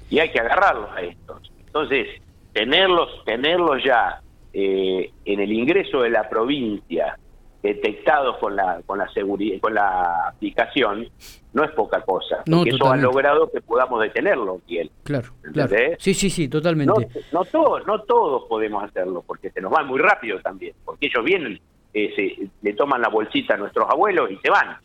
Y 0.10 0.20
hay 0.20 0.32
que 0.32 0.39
agarrarlos 0.39 0.89
a 0.96 1.01
estos. 1.01 1.51
Entonces, 1.66 2.08
tenerlos, 2.54 3.10
tenerlos 3.25 3.84
ya 3.84 4.22
eh, 4.54 5.12
en 5.25 5.39
el 5.42 5.51
ingreso 5.51 6.01
de 6.01 6.12
la 6.12 6.30
provincia, 6.30 7.18
detectados 7.62 8.38
con 8.38 8.56
la 8.56 8.82
con 8.86 9.00
la 9.00 9.10
seguridad 9.10 9.60
con 9.60 9.74
la 9.74 10.27
aplicación 10.27 11.10
no 11.54 11.63
es 11.63 11.72
poca 11.72 12.01
cosa 12.01 12.44
porque 12.46 12.70
eso 12.70 12.89
ha 12.89 12.96
logrado 12.96 13.50
que 13.51 13.62
podamos 13.62 14.00
detenerlo 14.00 14.62
Kiel. 14.68 14.92
claro, 15.04 15.30
claro 15.54 15.75
sí 15.98 16.13
sí 16.13 16.30
sí 16.30 16.48
totalmente 16.48 17.10
no, 17.32 17.44
todos 17.46 17.86
no 17.88 18.04
todos 18.04 18.44
podemos 18.48 18.84
hacerlo 18.84 19.24
porque 19.25 19.50
se 19.50 19.60
nos 19.60 19.74
va 19.74 19.84
muy 19.84 20.00
rápido 20.00 20.39
también 20.39 20.75
porque 20.86 21.08
ellos 21.08 21.25
vienen 21.25 21.60
eh, 22.06 22.13
se, 22.16 22.50
le 22.62 22.74
toman 22.74 23.01
la 23.01 23.10
bolsita 23.10 23.56
a 23.56 23.58
nuestros 23.58 23.89
abuelos 23.89 24.32
y 24.32 24.38
se 24.38 24.50
van 24.50 24.77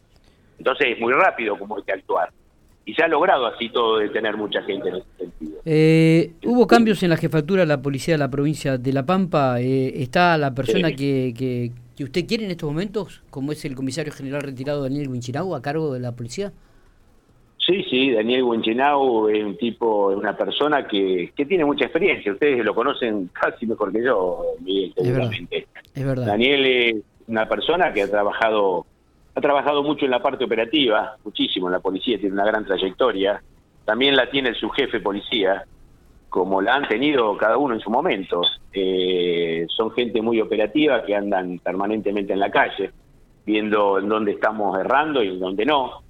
entonces 0.59 0.89
es 0.91 1.01
muy 1.01 1.13
rápido 1.13 1.59
como 1.59 1.77
hay 1.77 1.83
que 1.83 1.93
actuar 1.93 2.31
y 2.85 2.95
se 2.95 3.03
ha 3.03 3.09
logrado 3.09 3.47
así 3.47 3.69
todo 3.69 3.99
detener 3.99 4.37
mucha 4.37 4.63
gente 4.63 4.89
en 4.89 4.97
ese 4.97 5.07
sentido. 5.17 5.61
Eh, 5.65 6.33
¿Hubo 6.45 6.67
cambios 6.67 7.03
en 7.03 7.11
la 7.11 7.17
jefatura 7.17 7.63
de 7.63 7.67
la 7.67 7.81
policía 7.81 8.15
de 8.15 8.19
la 8.19 8.31
provincia 8.31 8.77
de 8.77 8.93
La 8.93 9.07
Pampa? 9.07 9.61
Eh, 9.61 10.03
¿Está 10.03 10.37
la 10.37 10.53
persona 10.53 10.91
que, 10.91 11.33
que, 11.37 11.71
que 11.97 12.05
usted 12.05 12.27
quiere 12.27 12.45
en 12.45 12.51
estos 12.51 12.69
momentos, 12.69 13.23
como 13.31 13.53
es 13.53 13.65
el 13.65 13.77
comisario 13.77 14.13
general 14.13 14.43
retirado 14.43 14.83
Daniel 14.83 15.09
Winchinau, 15.09 15.55
a 15.55 15.63
cargo 15.63 15.93
de 15.95 16.01
la 16.01 16.13
policía? 16.13 16.53
Sí, 17.65 17.85
sí, 17.89 18.11
Daniel 18.11 18.43
Winchinau 18.43 19.29
es 19.29 19.45
un 19.45 19.57
tipo, 19.57 20.11
es 20.11 20.17
una 20.17 20.37
persona 20.37 20.87
que, 20.89 21.33
que 21.37 21.47
tiene 21.47 21.65
mucha 21.65 21.85
experiencia. 21.85 22.33
Ustedes 22.33 22.65
lo 22.65 22.75
conocen 22.75 23.29
casi 23.33 23.67
mejor 23.67 23.93
que 23.93 24.03
yo, 24.03 24.45
Miguel, 24.61 24.93
seguramente. 24.97 25.67
Es 25.95 26.05
verdad. 26.05 26.27
Daniel 26.27 26.67
es 26.67 26.97
una 27.27 27.49
persona 27.49 27.93
que 27.93 28.03
ha 28.03 28.11
trabajado, 28.11 28.87
ha 29.35 29.41
trabajado 29.41 29.83
mucho 29.83 30.05
en 30.05 30.11
la 30.11 30.23
parte 30.23 30.45
operativa, 30.45 31.17
muchísimo 31.25 31.69
en 31.69 31.73
la 31.73 31.81
policía, 31.81 32.19
tiene 32.19 32.35
una 32.35 32.47
gran 32.47 32.65
trayectoria. 32.65 33.43
También 33.85 34.17
la 34.17 34.31
tiene 34.31 34.55
su 34.55 34.71
jefe 34.71 35.01
policía, 35.01 35.65
como 36.29 36.63
la 36.63 36.77
han 36.77 36.89
tenido 36.89 37.37
cada 37.37 37.59
uno 37.59 37.75
en 37.75 37.81
su 37.81 37.91
momento. 37.91 38.43
Eh, 38.73 39.67
son 39.69 39.91
gente 39.93 40.23
muy 40.23 40.41
operativa 40.41 41.05
que 41.05 41.15
andan 41.15 41.59
permanentemente 41.59 42.33
en 42.33 42.41
la 42.41 42.51
calle, 42.51 42.91
viendo 43.45 43.99
en 43.99 44.09
dónde 44.09 44.33
estamos 44.33 44.79
errando 44.79 45.23
y 45.23 45.29
en 45.29 45.41
dónde 45.41 45.67
no, 45.67 46.03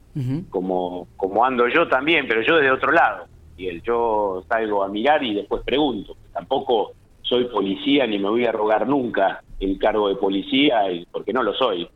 como, 0.51 1.09
como 1.17 1.45
ando 1.45 1.67
yo 1.69 1.89
también, 1.89 2.27
pero 2.29 2.43
yo 2.43 2.57
desde 2.57 2.71
otro 2.71 2.93
lado. 2.93 3.25
y 3.57 3.81
yo 3.81 4.45
salgo 4.49 4.85
a 4.85 4.89
mirar 4.89 5.23
y 5.25 5.35
después 5.35 5.63
pregunto. 5.65 6.17
Tampoco 6.33 6.93
soy 7.23 7.45
policía 7.47 8.07
ni 8.07 8.19
me 8.19 8.29
voy 8.29 8.45
a 8.45 8.53
rogar 8.53 8.87
nunca 8.87 9.43
el 9.63 9.79
cargo 9.79 10.09
de 10.09 10.17
policía, 10.17 10.83
porque 11.11 11.33
no 11.33 11.43
lo 11.43 11.55
soy. 11.55 11.89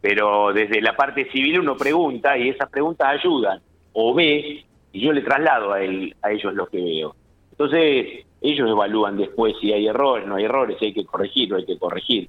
Pero 0.00 0.52
desde 0.52 0.80
la 0.80 0.96
parte 0.96 1.30
civil 1.30 1.60
uno 1.60 1.76
pregunta 1.76 2.36
y 2.36 2.48
esas 2.48 2.68
preguntas 2.68 3.08
ayudan 3.08 3.60
o 3.92 4.14
ve 4.14 4.64
y 4.92 5.00
yo 5.00 5.12
le 5.12 5.22
traslado 5.22 5.72
a, 5.72 5.82
él, 5.82 6.14
a 6.22 6.32
ellos 6.32 6.52
lo 6.54 6.66
que 6.66 6.82
veo. 6.82 7.14
Entonces 7.52 8.26
ellos 8.40 8.68
evalúan 8.68 9.16
después 9.16 9.54
si 9.60 9.72
hay 9.72 9.86
errores, 9.86 10.26
no 10.26 10.36
hay 10.36 10.44
errores, 10.44 10.76
si 10.78 10.86
hay 10.86 10.92
que 10.92 11.04
corregir, 11.04 11.50
no 11.50 11.56
hay 11.56 11.64
que 11.64 11.78
corregir. 11.78 12.28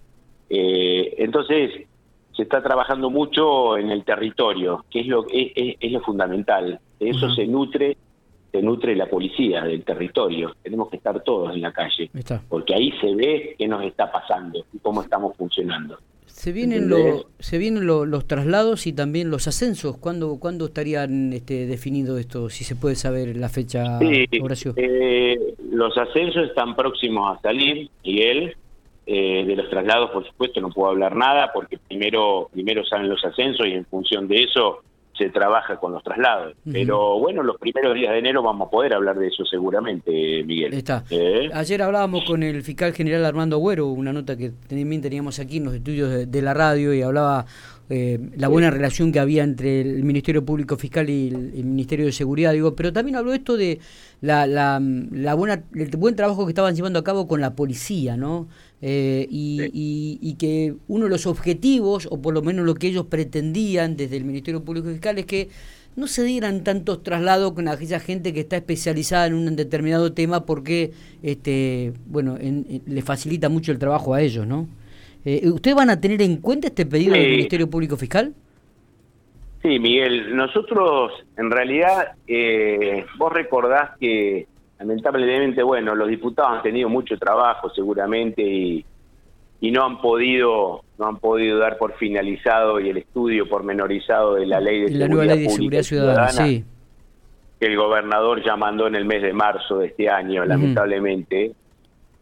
Eh, 0.49 1.15
entonces 1.17 1.87
se 2.35 2.43
está 2.43 2.61
trabajando 2.61 3.09
mucho 3.09 3.77
en 3.77 3.89
el 3.91 4.03
territorio, 4.03 4.85
que 4.89 5.01
es 5.01 5.07
lo, 5.07 5.25
es, 5.29 5.77
es, 5.79 5.91
lo 5.91 6.01
fundamental. 6.01 6.79
De 6.99 7.09
eso 7.09 7.29
se 7.31 7.47
nutre 7.47 7.97
se 8.53 8.61
nutre 8.61 8.95
la 8.95 9.07
policía 9.07 9.63
del 9.63 9.83
territorio. 9.83 10.55
Tenemos 10.61 10.89
que 10.89 10.97
estar 10.97 11.23
todos 11.23 11.55
en 11.55 11.61
la 11.61 11.73
calle, 11.73 12.11
porque 12.47 12.75
ahí 12.75 12.93
se 13.01 13.15
ve 13.15 13.55
qué 13.57 13.67
nos 13.67 13.83
está 13.83 14.11
pasando 14.11 14.63
y 14.71 14.77
cómo 14.77 15.01
estamos 15.01 15.35
funcionando. 15.35 15.97
Se 16.27 16.51
vienen, 16.51 16.91
se 17.39 17.57
vienen 17.57 17.87
los 17.87 18.27
traslados 18.27 18.85
y 18.85 18.93
también 18.93 19.31
los 19.31 19.47
ascensos. 19.47 19.97
¿Cuándo, 19.97 20.37
¿cuándo 20.39 20.65
estarían 20.65 21.33
este, 21.33 21.65
definidos 21.65 22.19
esto? 22.19 22.49
Si 22.49 22.63
se 22.63 22.75
puede 22.75 22.95
saber 22.95 23.35
la 23.37 23.49
fecha, 23.49 23.97
sí, 23.99 24.25
eh, 24.75 25.55
los 25.71 25.97
ascensos 25.97 26.47
están 26.47 26.75
próximos 26.75 27.35
a 27.35 27.41
salir, 27.41 27.89
Miguel. 28.03 28.55
Eh, 29.05 29.43
de 29.45 29.55
los 29.57 29.69
traslados, 29.69 30.11
por 30.11 30.25
supuesto, 30.25 30.61
no 30.61 30.69
puedo 30.69 30.91
hablar 30.91 31.13
nada 31.13 31.51
porque 31.53 31.77
primero, 31.77 32.49
primero 32.53 32.85
salen 32.85 33.09
los 33.09 33.23
ascensos 33.25 33.67
y 33.67 33.71
en 33.71 33.85
función 33.85 34.29
de 34.29 34.43
eso 34.43 34.81
se 35.17 35.29
trabaja 35.29 35.77
con 35.77 35.91
los 35.91 36.03
traslados. 36.03 36.55
Pero 36.71 37.19
bueno, 37.19 37.43
los 37.43 37.57
primeros 37.57 37.93
días 37.93 38.11
de 38.11 38.19
enero 38.19 38.41
vamos 38.41 38.67
a 38.67 38.71
poder 38.71 38.93
hablar 38.93 39.17
de 39.17 39.27
eso 39.27 39.45
seguramente, 39.45 40.11
Miguel. 40.43 40.73
Está. 40.73 41.03
¿Eh? 41.09 41.49
Ayer 41.53 41.81
hablábamos 41.81 42.25
con 42.25 42.41
el 42.41 42.63
fiscal 42.63 42.93
general 42.93 43.25
Armando 43.25 43.57
Agüero, 43.57 43.87
una 43.87 44.11
nota 44.11 44.35
que 44.35 44.51
también 44.67 45.01
teníamos 45.01 45.39
aquí 45.39 45.57
en 45.57 45.65
los 45.65 45.75
estudios 45.75 46.29
de, 46.29 46.41
la 46.41 46.53
radio 46.53 46.93
y 46.93 47.01
hablaba 47.01 47.45
eh, 47.89 48.19
la 48.35 48.47
buena 48.47 48.69
relación 48.69 49.11
que 49.11 49.19
había 49.19 49.43
entre 49.43 49.81
el 49.81 50.03
Ministerio 50.03 50.43
Público 50.43 50.77
Fiscal 50.77 51.09
y 51.09 51.27
el, 51.29 51.65
Ministerio 51.65 52.05
de 52.05 52.11
Seguridad, 52.11 52.51
digo, 52.51 52.75
pero 52.75 52.91
también 52.91 53.15
habló 53.15 53.33
esto 53.33 53.55
de 53.55 53.79
la, 54.19 54.47
la, 54.47 54.81
la 54.81 55.35
buena, 55.35 55.63
el 55.75 55.89
buen 55.95 56.15
trabajo 56.15 56.45
que 56.45 56.51
estaban 56.51 56.75
llevando 56.75 56.99
a 56.99 57.03
cabo 57.03 57.27
con 57.27 57.39
la 57.39 57.55
policía, 57.55 58.17
¿no? 58.17 58.47
Eh, 58.85 59.27
y, 59.29 60.35
que 60.37 60.75
uno 60.89 61.05
de 61.05 61.09
los 61.09 61.25
objetivos, 61.25 62.05
o 62.11 62.21
por 62.21 62.33
lo 62.33 62.41
menos 62.41 62.65
lo 62.65 62.75
que 62.75 62.87
ellos 62.87 63.05
pretendían 63.05 63.95
desde 63.95 64.17
el 64.17 64.25
Ministerio 64.25 64.61
Público 64.61 64.89
Fiscal, 64.89 65.17
es 65.19 65.25
que 65.25 65.47
no 65.95 66.05
se 66.07 66.23
dieran 66.23 66.65
tantos 66.65 67.01
traslados 67.01 67.53
con 67.53 67.69
aquella 67.69 68.01
gente 68.01 68.33
que 68.33 68.41
está 68.41 68.57
especializada 68.57 69.27
en 69.27 69.35
un 69.35 69.55
determinado 69.55 70.11
tema 70.11 70.45
porque 70.45 70.91
este 71.21 71.93
bueno 72.07 72.37
le 72.39 73.01
facilita 73.03 73.47
mucho 73.47 73.71
el 73.71 73.79
trabajo 73.79 74.13
a 74.13 74.21
ellos, 74.21 74.45
¿no? 74.45 74.67
Eh, 75.23 75.49
¿Ustedes 75.49 75.77
van 75.77 75.89
a 75.89 76.01
tener 76.01 76.21
en 76.21 76.37
cuenta 76.37 76.67
este 76.67 76.85
pedido 76.85 77.13
del 77.13 77.29
Ministerio 77.29 77.69
Público 77.69 77.95
Fiscal? 77.95 78.33
Sí, 79.61 79.79
Miguel, 79.79 80.35
nosotros 80.35 81.13
en 81.37 81.51
realidad, 81.51 82.15
eh, 82.27 83.05
vos 83.17 83.31
recordás 83.31 83.97
que 83.97 84.47
lamentablemente, 84.83 85.63
bueno, 85.63 85.95
los 85.95 86.09
diputados 86.09 86.57
han 86.57 86.61
tenido 86.61 86.89
mucho 86.89 87.17
trabajo 87.17 87.69
seguramente 87.69 88.41
y, 88.41 88.85
y 89.61 89.71
no 89.71 89.85
han 89.85 90.01
podido 90.01 90.83
no 90.97 91.07
han 91.07 91.17
podido 91.17 91.57
dar 91.57 91.77
por 91.77 91.93
finalizado 91.95 92.79
y 92.79 92.89
el 92.89 92.97
estudio 92.97 93.47
pormenorizado 93.47 94.35
de 94.35 94.45
la 94.45 94.59
ley 94.59 94.81
de, 94.81 94.91
la 94.91 95.07
seguridad, 95.07 95.35
ley 95.35 95.43
de 95.43 95.49
seguridad 95.49 95.83
ciudadana, 95.83 96.29
sí. 96.31 96.65
que 97.59 97.65
el 97.65 97.77
gobernador 97.77 98.43
ya 98.43 98.55
mandó 98.57 98.87
en 98.87 98.95
el 98.95 99.05
mes 99.05 99.21
de 99.21 99.33
marzo 99.33 99.79
de 99.79 99.87
este 99.87 100.09
año, 100.09 100.45
lamentablemente. 100.45 101.53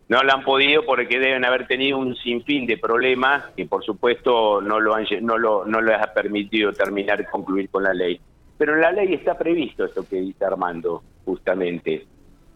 No 0.08 0.22
lo 0.24 0.34
han 0.34 0.44
podido 0.44 0.86
porque 0.86 1.20
deben 1.20 1.46
haber 1.46 1.68
tenido 1.68 1.98
un 1.98 2.16
sinfín 2.18 2.68
de 2.68 2.78
problemas 2.78 3.46
que 3.56 3.66
por 3.66 3.84
supuesto 3.84 4.62
no 4.62 4.80
lo 4.80 4.94
han 4.94 5.06
no 5.22 5.38
lo 5.38 5.66
no 5.66 5.82
les 5.82 6.00
ha 6.00 6.14
permitido 6.14 6.74
terminar 6.74 7.22
y 7.22 7.26
concluir 7.26 7.70
con 7.70 7.84
la 7.84 7.94
ley. 7.94 8.20
Pero 8.58 8.76
en 8.76 8.82
la 8.82 8.92
ley 8.92 9.14
está 9.14 9.38
previsto 9.38 9.86
esto 9.86 10.06
que 10.08 10.18
dice 10.18 10.46
Armando, 10.46 11.02
justamente 11.26 12.06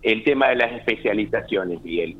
el 0.05 0.23
tema 0.23 0.49
de 0.49 0.55
las 0.55 0.71
especializaciones, 0.73 1.81
Miguel. 1.83 2.15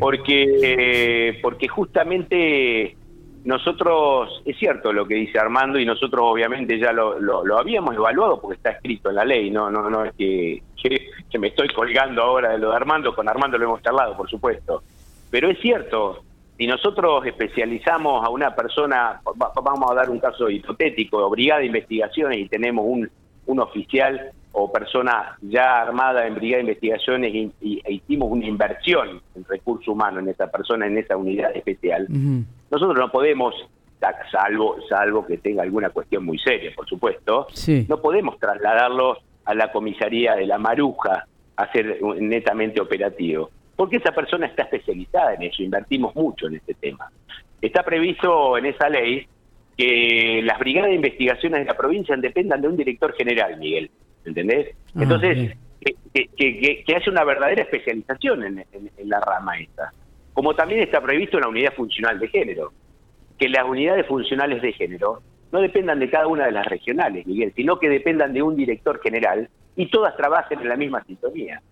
Porque, 0.00 0.46
eh, 0.62 1.38
porque 1.42 1.68
justamente 1.68 2.96
nosotros, 3.44 4.42
es 4.46 4.56
cierto 4.56 4.94
lo 4.94 5.06
que 5.06 5.16
dice 5.16 5.38
Armando 5.38 5.78
y 5.78 5.84
nosotros 5.84 6.22
obviamente 6.24 6.78
ya 6.78 6.90
lo, 6.90 7.20
lo, 7.20 7.58
habíamos 7.58 7.94
evaluado 7.94 8.40
porque 8.40 8.56
está 8.56 8.70
escrito 8.70 9.10
en 9.10 9.16
la 9.16 9.26
ley, 9.26 9.50
no 9.50 9.70
no 9.70 9.90
no 9.90 10.06
es 10.06 10.14
que, 10.14 10.62
que, 10.82 11.38
me 11.38 11.48
estoy 11.48 11.68
colgando 11.68 12.22
ahora 12.22 12.52
de 12.52 12.58
lo 12.58 12.70
de 12.70 12.76
Armando, 12.76 13.14
con 13.14 13.28
Armando 13.28 13.58
lo 13.58 13.66
hemos 13.66 13.82
charlado, 13.82 14.16
por 14.16 14.28
supuesto. 14.30 14.82
Pero 15.30 15.50
es 15.50 15.60
cierto, 15.60 16.24
si 16.56 16.66
nosotros 16.66 17.26
especializamos 17.26 18.24
a 18.24 18.30
una 18.30 18.54
persona, 18.54 19.20
vamos 19.36 19.90
a 19.90 19.94
dar 19.94 20.08
un 20.08 20.18
caso 20.18 20.48
hipotético, 20.48 21.28
brigada 21.28 21.60
de 21.60 21.66
investigaciones 21.66 22.38
y 22.38 22.48
tenemos 22.48 22.86
un, 22.88 23.10
un 23.44 23.60
oficial 23.60 24.32
o 24.58 24.72
persona 24.72 25.36
ya 25.40 25.80
armada 25.80 26.26
en 26.26 26.34
Brigada 26.34 26.58
de 26.58 26.68
Investigaciones 26.68 27.32
y, 27.34 27.80
e 27.84 27.92
hicimos 27.92 28.30
una 28.30 28.46
inversión 28.46 29.20
en 29.34 29.44
recurso 29.44 29.92
humano 29.92 30.18
en 30.20 30.28
esa 30.28 30.50
persona, 30.50 30.86
en 30.86 30.98
esa 30.98 31.16
unidad 31.16 31.54
especial, 31.56 32.06
nosotros 32.70 32.98
no 32.98 33.10
podemos, 33.10 33.54
salvo, 34.30 34.76
salvo 34.88 35.24
que 35.24 35.38
tenga 35.38 35.62
alguna 35.62 35.90
cuestión 35.90 36.24
muy 36.24 36.38
seria, 36.38 36.72
por 36.74 36.88
supuesto, 36.88 37.46
no 37.88 38.00
podemos 38.00 38.38
trasladarlo 38.38 39.18
a 39.44 39.54
la 39.54 39.70
comisaría 39.70 40.34
de 40.34 40.46
la 40.46 40.58
Maruja 40.58 41.24
a 41.56 41.72
ser 41.72 42.00
netamente 42.02 42.80
operativo, 42.80 43.50
porque 43.76 43.96
esa 43.96 44.12
persona 44.12 44.46
está 44.46 44.64
especializada 44.64 45.34
en 45.34 45.44
eso, 45.44 45.62
invertimos 45.62 46.14
mucho 46.14 46.48
en 46.48 46.56
este 46.56 46.74
tema. 46.74 47.10
Está 47.60 47.82
previsto 47.82 48.58
en 48.58 48.66
esa 48.66 48.88
ley 48.88 49.26
que 49.76 50.40
las 50.42 50.58
brigadas 50.58 50.90
de 50.90 50.96
investigaciones 50.96 51.60
de 51.60 51.66
la 51.66 51.76
provincia 51.76 52.16
dependan 52.16 52.60
de 52.60 52.68
un 52.68 52.76
director 52.76 53.14
general, 53.14 53.56
Miguel. 53.58 53.90
¿Entendés? 54.28 54.74
Ah, 54.94 55.02
Entonces, 55.02 55.56
que, 56.12 56.84
que, 56.84 56.96
hace 56.96 57.10
una 57.10 57.24
verdadera 57.24 57.62
especialización 57.62 58.44
en, 58.44 58.64
la 59.04 59.20
rama 59.20 59.58
esta. 59.58 59.92
Como 60.32 60.54
también 60.54 60.80
está 60.80 61.00
previsto 61.00 61.36
en 61.36 61.42
la 61.42 61.48
unidad 61.48 61.74
funcional 61.74 62.18
de 62.18 62.28
género, 62.28 62.72
que 63.38 63.48
las 63.48 63.64
unidades 63.64 64.06
funcionales 64.06 64.62
de 64.62 64.72
género 64.72 65.22
no 65.52 65.60
dependan 65.60 65.98
de 65.98 66.10
cada 66.10 66.26
una 66.26 66.46
de 66.46 66.52
las 66.52 66.66
regionales, 66.66 67.26
Miguel, 67.26 67.52
sino 67.56 67.78
que 67.78 67.88
dependan 67.88 68.32
de 68.32 68.42
un 68.42 68.56
director 68.56 69.00
general 69.00 69.48
y 69.76 69.86
todas 69.86 70.16
trabajen 70.16 70.60
en 70.60 70.68
la 70.68 70.76
misma 70.76 71.02
sintonía. 71.04 71.62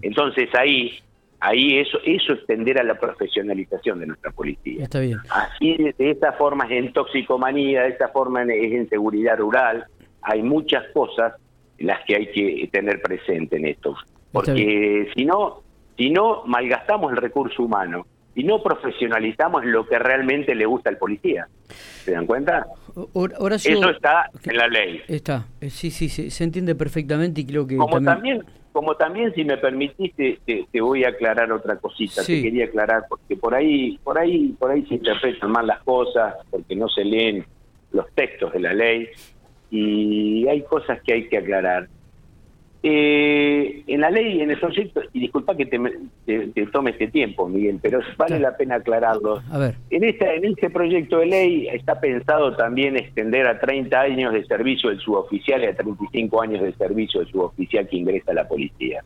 Entonces 0.00 0.48
ahí 0.54 0.98
ahí 1.38 1.78
eso 1.78 1.98
eso 2.04 2.32
extender 2.32 2.80
a 2.80 2.82
la 2.82 2.94
profesionalización 2.94 4.00
de 4.00 4.06
nuestra 4.06 4.30
policía. 4.30 4.84
Está 4.84 5.00
bien. 5.00 5.18
Así 5.28 5.76
de, 5.76 5.94
esta 5.98 6.32
forma 6.32 6.64
es 6.64 6.72
en 6.72 6.92
toxicomanía, 6.94 7.82
de 7.82 7.88
esta 7.90 8.08
forma 8.08 8.42
es 8.44 8.72
en 8.72 8.88
seguridad 8.88 9.36
rural, 9.36 9.84
hay 10.22 10.42
muchas 10.42 10.84
cosas 10.94 11.34
las 11.78 12.04
que 12.04 12.16
hay 12.16 12.30
que 12.32 12.68
tener 12.72 13.00
presente 13.00 13.56
en 13.56 13.66
esto. 13.66 13.96
Porque 14.32 15.08
si 15.14 15.24
no, 15.24 15.62
si 15.96 16.10
no 16.10 16.44
malgastamos 16.46 17.12
el 17.12 17.18
recurso 17.18 17.62
humano 17.62 18.06
y 18.34 18.44
no 18.44 18.62
profesionalizamos 18.62 19.64
lo 19.64 19.86
que 19.86 19.98
realmente 19.98 20.54
le 20.54 20.66
gusta 20.66 20.90
al 20.90 20.98
policía. 20.98 21.48
¿Se 22.04 22.12
dan 22.12 22.26
cuenta? 22.26 22.66
Eso 22.94 23.90
está 23.90 24.30
en 24.44 24.56
la 24.56 24.68
ley. 24.68 25.00
Está, 25.08 25.46
eh, 25.60 25.70
sí, 25.70 25.90
sí, 25.90 26.08
se 26.08 26.44
entiende 26.44 26.74
perfectamente 26.74 27.40
y 27.40 27.46
creo 27.46 27.66
que 27.66 27.76
como 27.76 28.00
también, 28.00 28.44
como 28.72 28.94
también 28.94 29.34
si 29.34 29.42
me 29.42 29.56
permitiste 29.56 30.38
te, 30.44 30.80
voy 30.82 31.04
a 31.04 31.08
aclarar 31.08 31.50
otra 31.50 31.76
cosita. 31.76 32.22
Te 32.22 32.42
quería 32.42 32.66
aclarar 32.66 33.04
porque 33.08 33.36
por 33.36 33.54
ahí, 33.54 33.98
por 34.04 34.18
ahí, 34.18 34.54
por 34.58 34.70
ahí 34.70 34.84
se 34.86 34.94
interpretan 34.94 35.50
mal 35.50 35.66
las 35.66 35.82
cosas 35.82 36.34
porque 36.50 36.76
no 36.76 36.88
se 36.88 37.04
leen 37.04 37.44
los 37.92 38.06
textos 38.12 38.52
de 38.52 38.60
la 38.60 38.74
ley 38.74 39.08
y 39.70 40.46
hay 40.48 40.62
cosas 40.62 41.00
que 41.02 41.14
hay 41.14 41.28
que 41.28 41.38
aclarar. 41.38 41.88
Eh, 42.88 43.82
en 43.88 44.00
la 44.00 44.10
ley, 44.10 44.40
en 44.40 44.50
el 44.50 44.60
proyecto, 44.60 45.00
y 45.12 45.18
disculpa 45.18 45.56
que 45.56 45.66
te, 45.66 46.66
tome 46.66 46.92
este 46.92 47.08
tiempo, 47.08 47.48
Miguel, 47.48 47.80
pero 47.82 47.98
vale 48.16 48.38
la 48.38 48.56
pena 48.56 48.76
aclararlo. 48.76 49.42
A 49.50 49.58
ver. 49.58 49.74
En, 49.90 50.04
esta, 50.04 50.32
en 50.32 50.44
este 50.44 50.70
proyecto 50.70 51.18
de 51.18 51.26
ley 51.26 51.68
está 51.68 51.98
pensado 51.98 52.54
también 52.54 52.96
extender 52.96 53.48
a 53.48 53.58
30 53.58 54.00
años 54.00 54.32
de 54.32 54.44
servicio 54.46 54.90
del 54.90 55.00
suboficial 55.00 55.62
y 55.64 55.66
a 55.66 55.74
35 55.74 56.40
años 56.40 56.62
de 56.62 56.72
servicio 56.74 57.20
del 57.20 57.28
suboficial 57.30 57.88
que 57.88 57.96
ingresa 57.96 58.30
a 58.30 58.34
la 58.34 58.46
policía. 58.46 59.02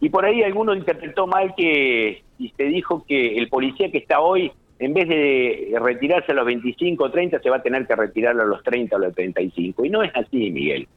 Y 0.00 0.08
por 0.08 0.24
ahí 0.24 0.42
alguno 0.42 0.74
interpretó 0.74 1.26
mal 1.26 1.54
que 1.56 2.22
y 2.38 2.48
se 2.56 2.64
dijo 2.64 3.04
que 3.06 3.36
el 3.36 3.48
policía 3.48 3.90
que 3.90 3.98
está 3.98 4.20
hoy 4.20 4.50
en 4.80 4.94
vez 4.94 5.08
de 5.08 5.78
retirarse 5.78 6.32
a 6.32 6.34
los 6.34 6.46
25 6.46 7.04
o 7.04 7.10
30, 7.10 7.40
se 7.40 7.50
va 7.50 7.56
a 7.56 7.62
tener 7.62 7.86
que 7.86 7.94
retirar 7.94 8.40
a 8.40 8.44
los 8.44 8.62
30 8.62 8.96
o 8.96 8.98
los 8.98 9.14
35. 9.14 9.84
Y 9.84 9.90
no 9.90 10.02
es 10.02 10.10
así, 10.14 10.50
Miguel. 10.50 10.88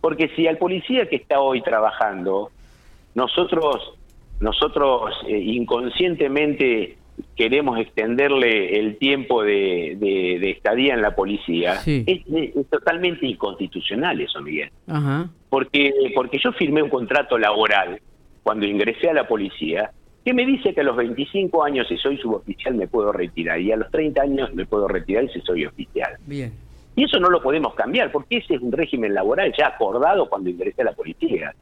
Porque 0.00 0.30
si 0.36 0.46
al 0.46 0.56
policía 0.56 1.08
que 1.08 1.16
está 1.16 1.40
hoy 1.40 1.60
trabajando, 1.60 2.52
nosotros, 3.16 3.98
nosotros 4.38 5.12
eh, 5.26 5.36
inconscientemente 5.36 6.96
queremos 7.34 7.80
extenderle 7.80 8.78
el 8.78 8.98
tiempo 8.98 9.42
de, 9.42 9.96
de, 9.98 10.50
estadía 10.50 10.94
en 10.94 11.02
la 11.02 11.16
policía, 11.16 11.80
es, 11.84 12.70
totalmente 12.70 13.26
inconstitucional 13.26 14.20
eso, 14.20 14.40
Miguel. 14.40 14.70
Porque, 15.50 15.92
porque 16.14 16.38
yo 16.38 16.52
firmé 16.52 16.82
un 16.82 16.90
contrato 16.90 17.36
laboral 17.36 18.00
cuando 18.48 18.64
ingresé 18.64 19.10
a 19.10 19.12
la 19.12 19.28
policía 19.28 19.90
que 20.24 20.32
me 20.32 20.46
dice 20.46 20.72
que 20.72 20.80
a 20.80 20.84
los 20.84 20.96
25 20.96 21.62
años, 21.62 21.86
si 21.86 21.98
soy 21.98 22.16
suboficial, 22.16 22.76
me 22.76 22.88
puedo 22.88 23.12
retirar, 23.12 23.60
y 23.60 23.72
a 23.72 23.76
los 23.76 23.90
30 23.90 24.22
años 24.22 24.54
me 24.54 24.64
puedo 24.64 24.88
retirar 24.88 25.30
si 25.30 25.42
soy 25.42 25.66
oficial. 25.66 26.16
Bien. 26.24 26.54
Y 26.96 27.04
eso 27.04 27.20
no 27.20 27.28
lo 27.28 27.42
podemos 27.42 27.74
cambiar, 27.74 28.10
porque 28.10 28.38
ese 28.38 28.54
es 28.54 28.62
un 28.62 28.72
régimen 28.72 29.12
laboral 29.12 29.52
ya 29.54 29.66
acordado 29.66 30.30
cuando 30.30 30.48
ingresé 30.48 30.80
a 30.80 30.86
la 30.86 30.92
policía. 30.92 31.54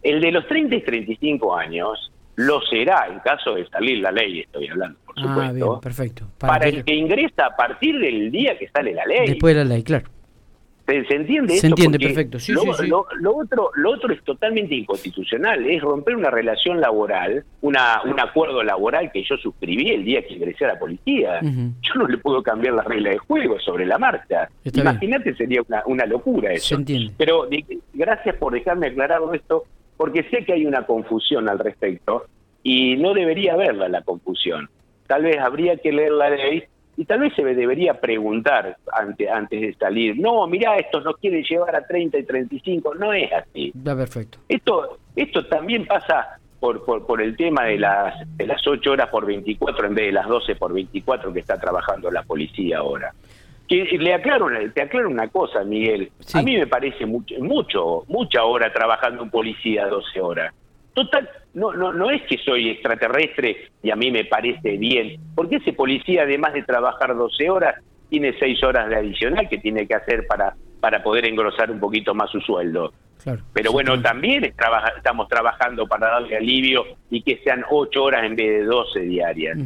El 0.00 0.20
de 0.20 0.30
los 0.30 0.46
30 0.46 0.76
y 0.76 0.82
35 0.82 1.56
años 1.56 2.12
lo 2.36 2.60
será 2.70 3.08
en 3.10 3.18
caso 3.18 3.56
de 3.56 3.66
salir 3.66 3.98
la 3.98 4.12
ley, 4.12 4.42
estoy 4.42 4.68
hablando, 4.68 5.00
por 5.04 5.16
ah, 5.18 5.22
supuesto. 5.22 5.80
perfecto. 5.80 6.26
Para, 6.38 6.68
el 6.68 6.84
que 6.84 6.94
ingresa 6.94 7.46
a 7.46 7.56
partir 7.56 7.98
del 7.98 8.30
día 8.30 8.56
que 8.56 8.68
sale 8.68 8.94
la 8.94 9.04
ley. 9.06 9.26
Después 9.26 9.56
de 9.56 9.64
la 9.64 9.74
ley, 9.74 9.82
claro. 9.82 10.08
¿Se, 10.86 11.14
entiende 11.14 11.56
Se 11.56 11.66
entiende, 11.66 11.98
perfecto. 11.98 12.38
lo, 13.18 13.36
otro, 13.36 13.70
lo 13.74 13.90
otro 13.90 14.12
es 14.12 14.22
totalmente 14.22 14.76
inconstitucional, 14.76 15.66
es 15.66 15.82
romper 15.82 16.14
una 16.14 16.30
relación 16.30 16.80
laboral, 16.80 17.44
una, 17.60 18.02
un 18.04 18.20
acuerdo 18.20 18.62
laboral 18.62 19.10
que 19.10 19.24
yo 19.24 19.36
suscribí 19.36 19.90
el 19.90 20.04
día 20.04 20.24
que 20.24 20.34
ingresé 20.34 20.64
a 20.64 20.74
la 20.74 20.78
policía. 20.78 21.40
Yo 21.42 21.94
no 21.96 22.06
le 22.06 22.18
puedo 22.18 22.40
cambiar 22.42 22.74
la 22.74 22.82
regla 22.82 23.10
de 23.10 23.18
juego 23.18 23.58
sobre 23.58 23.84
la 23.84 23.98
marcha. 23.98 24.48
Imagínate, 24.64 25.34
sería 25.34 25.60
una, 25.66 25.82
una 25.86 26.06
locura 26.06 26.52
eso. 26.52 26.78
Pero 27.16 27.48
gracias 27.92 28.36
por 28.36 28.52
dejarme 28.52 28.86
aclararlo 28.86 29.34
esto, 29.34 29.64
porque 29.96 30.22
sé 30.30 30.44
que 30.44 30.52
hay 30.52 30.66
una 30.66 30.86
confusión 30.86 31.48
al 31.48 31.58
respecto 31.58 32.26
y 32.62 32.96
no 32.96 33.12
debería 33.12 33.54
haberla 33.54 33.88
la 33.88 34.02
confusión. 34.02 34.68
Tal 35.08 35.24
vez 35.24 35.38
habría 35.38 35.76
que 35.78 35.92
leer 35.92 36.12
la 36.12 36.30
ley 36.30 36.64
y 36.96 37.04
tal 37.04 37.20
vez 37.20 37.34
se 37.34 37.44
debería 37.44 38.00
preguntar 38.00 38.76
antes, 38.92 39.28
antes 39.30 39.60
de 39.60 39.74
salir, 39.74 40.18
no, 40.18 40.46
mira, 40.46 40.76
esto 40.76 41.00
nos 41.00 41.16
quiere 41.18 41.42
llevar 41.42 41.76
a 41.76 41.86
30 41.86 42.18
y 42.18 42.24
35, 42.24 42.94
no 42.94 43.12
es 43.12 43.30
así. 43.32 43.70
Da 43.74 43.94
perfecto. 43.94 44.38
Esto, 44.48 44.98
esto 45.14 45.46
también 45.46 45.86
pasa 45.86 46.38
por, 46.58 46.84
por, 46.84 47.20
el 47.20 47.36
tema 47.36 47.64
de 47.64 47.78
las, 47.78 48.14
de 48.36 48.46
las 48.46 48.66
8 48.66 48.90
horas 48.90 49.08
por 49.08 49.26
24 49.26 49.86
en 49.86 49.94
vez 49.94 50.06
de 50.06 50.12
las 50.12 50.26
12 50.26 50.56
por 50.56 50.72
24 50.72 51.32
que 51.32 51.40
está 51.40 51.58
trabajando 51.58 52.10
la 52.10 52.22
policía 52.22 52.78
ahora. 52.78 53.12
Que 53.68 53.84
le 53.98 54.14
aclaro, 54.14 54.48
te 54.72 54.82
aclaro 54.82 55.10
una 55.10 55.28
cosa, 55.28 55.64
Miguel. 55.64 56.10
A 56.34 56.42
mí 56.42 56.56
me 56.56 56.66
parece 56.66 57.04
mucho, 57.04 57.34
mucho, 57.40 58.04
mucha 58.08 58.44
hora 58.44 58.72
trabajando 58.72 59.22
un 59.22 59.30
policía 59.30 59.86
12 59.86 60.20
horas. 60.20 60.54
Total, 60.96 61.28
no, 61.52 61.74
no, 61.74 61.92
no 61.92 62.10
es 62.10 62.22
que 62.22 62.38
soy 62.38 62.70
extraterrestre 62.70 63.68
y 63.82 63.90
a 63.90 63.96
mí 63.96 64.10
me 64.10 64.24
parece 64.24 64.78
bien, 64.78 65.20
porque 65.34 65.56
ese 65.56 65.74
policía, 65.74 66.22
además 66.22 66.54
de 66.54 66.62
trabajar 66.62 67.14
12 67.14 67.50
horas, 67.50 67.74
tiene 68.08 68.34
6 68.38 68.64
horas 68.64 68.88
de 68.88 68.96
adicional 68.96 69.46
que 69.46 69.58
tiene 69.58 69.86
que 69.86 69.94
hacer 69.94 70.26
para, 70.26 70.56
para 70.80 71.02
poder 71.02 71.26
engrosar 71.26 71.70
un 71.70 71.80
poquito 71.80 72.14
más 72.14 72.30
su 72.30 72.40
sueldo. 72.40 72.94
Pero 73.52 73.72
bueno, 73.72 74.00
también 74.00 74.44
estamos 74.44 75.28
trabajando 75.28 75.86
para 75.86 76.12
darle 76.12 76.38
alivio 76.38 76.86
y 77.10 77.20
que 77.20 77.42
sean 77.44 77.62
8 77.68 78.02
horas 78.02 78.24
en 78.24 78.34
vez 78.34 78.60
de 78.60 78.64
12 78.64 79.00
diarias. 79.00 79.58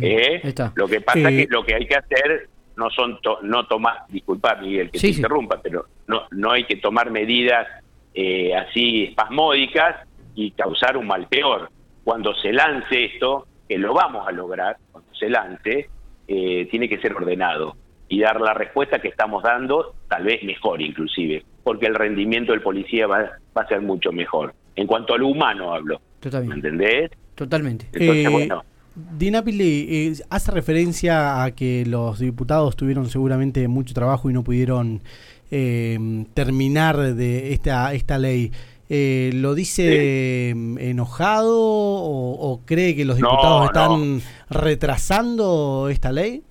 ¿Eh? 0.00 0.54
Lo 0.74 0.88
que 0.88 1.02
pasa 1.02 1.28
es 1.28 1.46
que 1.46 1.52
lo 1.52 1.66
que 1.66 1.74
hay 1.74 1.86
que 1.86 1.96
hacer 1.96 2.48
no 2.76 2.88
son 2.88 3.18
no 3.42 3.66
tomar, 3.66 4.06
disculpa 4.08 4.54
Miguel 4.54 4.90
que 4.90 4.98
te 4.98 5.08
interrumpa, 5.08 5.60
pero 5.62 5.84
no 6.06 6.22
no 6.30 6.50
hay 6.50 6.64
que 6.64 6.76
tomar 6.76 7.10
medidas 7.10 7.66
eh, 8.14 8.54
así 8.54 9.04
espasmódicas 9.04 9.96
y 10.34 10.50
causar 10.52 10.96
un 10.96 11.06
mal 11.06 11.26
peor. 11.28 11.70
Cuando 12.04 12.34
se 12.34 12.52
lance 12.52 13.04
esto, 13.04 13.46
que 13.68 13.78
lo 13.78 13.94
vamos 13.94 14.26
a 14.26 14.32
lograr, 14.32 14.76
cuando 14.90 15.14
se 15.14 15.28
lance, 15.28 15.88
eh, 16.28 16.68
tiene 16.70 16.88
que 16.88 16.98
ser 16.98 17.14
ordenado 17.14 17.76
y 18.08 18.20
dar 18.20 18.40
la 18.40 18.54
respuesta 18.54 19.00
que 19.00 19.08
estamos 19.08 19.42
dando, 19.42 19.94
tal 20.08 20.24
vez 20.24 20.42
mejor 20.42 20.82
inclusive, 20.82 21.44
porque 21.62 21.86
el 21.86 21.94
rendimiento 21.94 22.52
del 22.52 22.60
policía 22.60 23.06
va, 23.06 23.30
va 23.56 23.62
a 23.62 23.68
ser 23.68 23.80
mucho 23.80 24.12
mejor. 24.12 24.54
En 24.76 24.86
cuanto 24.86 25.14
a 25.14 25.18
lo 25.18 25.28
humano 25.28 25.72
hablo. 25.72 26.00
¿Me 26.22 26.54
entendés? 26.54 27.10
Totalmente. 27.34 27.86
Entonces, 27.92 28.26
eh, 28.26 28.28
bueno. 28.28 28.64
Dinapili, 28.94 29.86
eh, 29.90 30.12
hace 30.28 30.52
referencia 30.52 31.42
a 31.42 31.50
que 31.52 31.84
los 31.86 32.18
diputados 32.18 32.76
tuvieron 32.76 33.06
seguramente 33.08 33.66
mucho 33.68 33.94
trabajo 33.94 34.28
y 34.28 34.32
no 34.32 34.44
pudieron 34.44 35.00
terminar 36.32 36.96
de 36.96 37.52
esta, 37.52 37.92
esta 37.92 38.16
ley. 38.16 38.52
Eh, 38.88 39.30
¿Lo 39.34 39.54
dice 39.54 40.50
enojado 40.50 41.56
o, 41.56 42.60
cree 42.66 42.94
que 42.94 43.04
los 43.04 43.16
diputados 43.16 43.66
están 43.66 44.20
retrasando 44.50 45.88
esta 45.88 46.12
ley? 46.12 46.42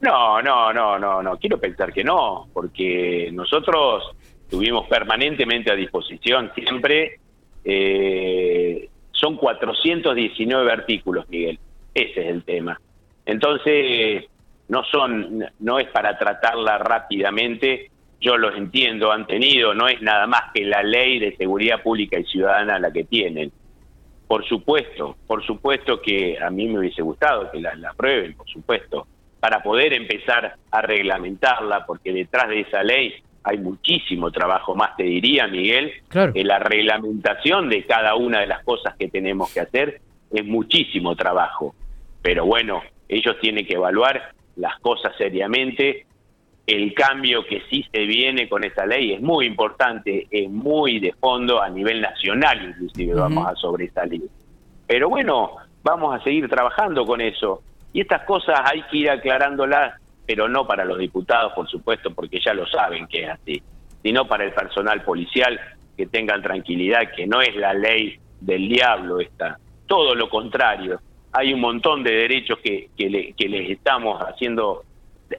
No, 0.00 0.40
no, 0.42 0.72
no, 0.72 0.98
no, 0.98 1.22
no. 1.22 1.36
Quiero 1.38 1.58
pensar 1.58 1.92
que 1.92 2.04
no, 2.04 2.48
porque 2.52 3.30
nosotros 3.32 4.04
tuvimos 4.48 4.88
permanentemente 4.88 5.70
a 5.70 5.74
disposición 5.74 6.50
siempre. 6.54 7.20
Eh, 7.64 8.88
son 9.12 9.36
419 9.36 10.72
artículos, 10.72 11.28
Miguel. 11.28 11.58
Ese 11.92 12.20
es 12.20 12.26
el 12.28 12.44
tema. 12.44 12.80
Entonces, 13.26 14.24
no 14.68 14.84
son, 14.84 15.44
no 15.58 15.78
es 15.78 15.88
para 15.88 16.16
tratarla 16.16 16.78
rápidamente 16.78 17.90
yo 18.20 18.36
los 18.36 18.56
entiendo, 18.56 19.12
han 19.12 19.26
tenido, 19.26 19.74
no 19.74 19.86
es 19.88 20.02
nada 20.02 20.26
más 20.26 20.42
que 20.52 20.64
la 20.64 20.82
ley 20.82 21.18
de 21.18 21.36
seguridad 21.36 21.82
pública 21.82 22.18
y 22.18 22.24
ciudadana 22.24 22.78
la 22.78 22.92
que 22.92 23.04
tienen. 23.04 23.52
Por 24.26 24.44
supuesto, 24.46 25.16
por 25.26 25.44
supuesto 25.44 26.02
que 26.02 26.36
a 26.38 26.50
mí 26.50 26.66
me 26.66 26.80
hubiese 26.80 27.02
gustado 27.02 27.50
que 27.50 27.60
la, 27.60 27.72
aprueben, 27.88 28.34
por 28.34 28.48
supuesto, 28.48 29.06
para 29.40 29.62
poder 29.62 29.92
empezar 29.92 30.56
a 30.70 30.82
reglamentarla, 30.82 31.86
porque 31.86 32.12
detrás 32.12 32.48
de 32.48 32.60
esa 32.60 32.82
ley 32.82 33.14
hay 33.44 33.58
muchísimo 33.58 34.30
trabajo 34.32 34.74
más, 34.74 34.96
te 34.96 35.04
diría, 35.04 35.46
Miguel, 35.46 35.92
que 36.10 36.44
la 36.44 36.58
reglamentación 36.58 37.68
de 37.68 37.84
cada 37.86 38.16
una 38.16 38.40
de 38.40 38.48
las 38.48 38.64
cosas 38.64 38.96
que 38.98 39.08
tenemos 39.08 39.52
que 39.54 39.60
hacer 39.60 40.00
es 40.30 40.44
muchísimo 40.44 41.14
trabajo. 41.14 41.74
Pero 42.20 42.44
bueno, 42.44 42.82
ellos 43.08 43.36
tienen 43.40 43.64
que 43.64 43.74
evaluar 43.74 44.32
las 44.56 44.78
cosas 44.80 45.16
seriamente 45.16 46.07
el 46.68 46.92
cambio 46.92 47.46
que 47.46 47.62
sí 47.70 47.82
se 47.90 48.00
viene 48.00 48.46
con 48.46 48.62
esa 48.62 48.84
ley 48.84 49.14
es 49.14 49.22
muy 49.22 49.46
importante, 49.46 50.26
es 50.30 50.50
muy 50.50 51.00
de 51.00 51.14
fondo 51.14 51.62
a 51.62 51.70
nivel 51.70 52.02
nacional 52.02 52.62
inclusive 52.62 53.14
vamos 53.14 53.48
a 53.48 53.54
sobresalir. 53.54 54.24
Pero 54.86 55.08
bueno, 55.08 55.56
vamos 55.82 56.14
a 56.14 56.22
seguir 56.22 56.46
trabajando 56.46 57.06
con 57.06 57.22
eso. 57.22 57.62
Y 57.94 58.02
estas 58.02 58.22
cosas 58.24 58.60
hay 58.64 58.82
que 58.82 58.98
ir 58.98 59.10
aclarándolas, 59.10 59.94
pero 60.26 60.46
no 60.46 60.66
para 60.66 60.84
los 60.84 60.98
diputados, 60.98 61.54
por 61.54 61.66
supuesto, 61.70 62.12
porque 62.12 62.38
ya 62.38 62.52
lo 62.52 62.66
saben 62.66 63.06
que 63.06 63.22
es 63.22 63.30
así, 63.30 63.62
sino 64.02 64.28
para 64.28 64.44
el 64.44 64.52
personal 64.52 65.02
policial, 65.04 65.58
que 65.96 66.06
tengan 66.06 66.42
tranquilidad, 66.42 67.10
que 67.16 67.26
no 67.26 67.40
es 67.40 67.56
la 67.56 67.72
ley 67.72 68.18
del 68.42 68.68
diablo 68.68 69.20
esta, 69.20 69.58
todo 69.86 70.14
lo 70.14 70.28
contrario. 70.28 71.00
Hay 71.32 71.54
un 71.54 71.60
montón 71.60 72.02
de 72.02 72.10
derechos 72.10 72.58
que, 72.62 72.90
que, 72.94 73.32
que 73.34 73.48
les 73.48 73.70
estamos 73.70 74.20
haciendo 74.20 74.84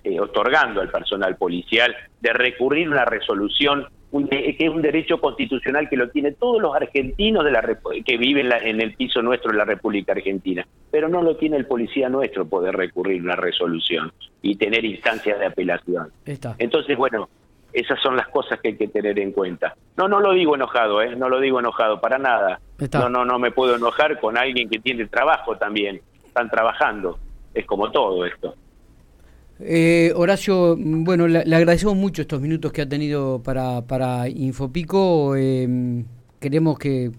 eh, 0.04 0.20
otorgando 0.20 0.82
al 0.82 0.90
personal 0.90 1.36
policial 1.36 1.96
de 2.20 2.34
recurrir 2.34 2.88
a 2.88 2.92
una 2.92 3.06
resolución 3.06 3.88
que 4.30 4.56
es 4.58 4.70
un 4.70 4.82
derecho 4.82 5.20
constitucional 5.20 5.88
que 5.88 5.96
lo 5.96 6.10
tiene 6.10 6.32
todos 6.32 6.60
los 6.60 6.76
argentinos 6.76 7.46
de 7.46 7.52
la 7.52 7.62
que 8.04 8.18
viven 8.18 8.52
en 8.52 8.82
el 8.82 8.96
piso 8.96 9.22
nuestro 9.22 9.52
de 9.52 9.58
la 9.58 9.66
República 9.66 10.14
Argentina, 10.14 10.66
pero 10.90 11.08
no 11.08 11.22
lo 11.22 11.36
tiene 11.36 11.58
el 11.58 11.68
policía 11.68 12.10
nuestro 12.10 12.48
poder 12.48 12.76
recurrir 12.76 13.22
a 13.22 13.24
una 13.26 13.36
resolución 13.36 14.12
y 14.42 14.56
tener 14.56 14.84
instancias 14.84 15.38
de 15.40 15.46
apelación. 15.46 16.12
Entonces, 16.58 16.98
bueno, 16.98 17.30
esas 17.72 18.00
son 18.02 18.16
las 18.16 18.28
cosas 18.30 18.60
que 18.60 18.70
hay 18.70 18.78
que 18.78 18.88
tener 18.88 19.20
en 19.20 19.32
cuenta. 19.32 19.76
No, 19.96 20.08
no 20.08 20.20
lo 20.20 20.34
digo 20.34 20.56
enojado, 20.56 21.04
¿eh? 21.04 21.16
No 21.16 21.30
lo 21.30 21.40
digo 21.40 21.60
enojado 21.60 22.02
para 22.02 22.18
nada. 22.18 22.60
No, 22.94 23.10
no, 23.10 23.26
no 23.26 23.38
me 23.38 23.52
puedo 23.52 23.76
enojar 23.76 24.20
con 24.20 24.38
alguien 24.38 24.70
que 24.70 24.80
tiene 24.80 25.06
trabajo 25.06 25.56
también. 25.58 26.02
Están 26.26 26.50
trabajando. 26.50 27.20
Es 27.54 27.66
como 27.66 27.92
todo 27.92 28.26
esto. 28.26 28.56
Eh, 29.62 30.14
Horacio, 30.16 30.78
bueno, 30.78 31.28
le, 31.28 31.40
agradecemos 31.40 31.96
mucho 31.96 32.22
estos 32.22 32.40
minutos 32.42 32.72
que 32.72 32.82
ha 32.82 32.90
tenido 32.90 33.42
para, 33.44 33.82
para 33.82 34.30
Infopico. 34.30 35.36
Em, 35.36 36.06
queremos 36.40 36.80
que, 36.80 37.12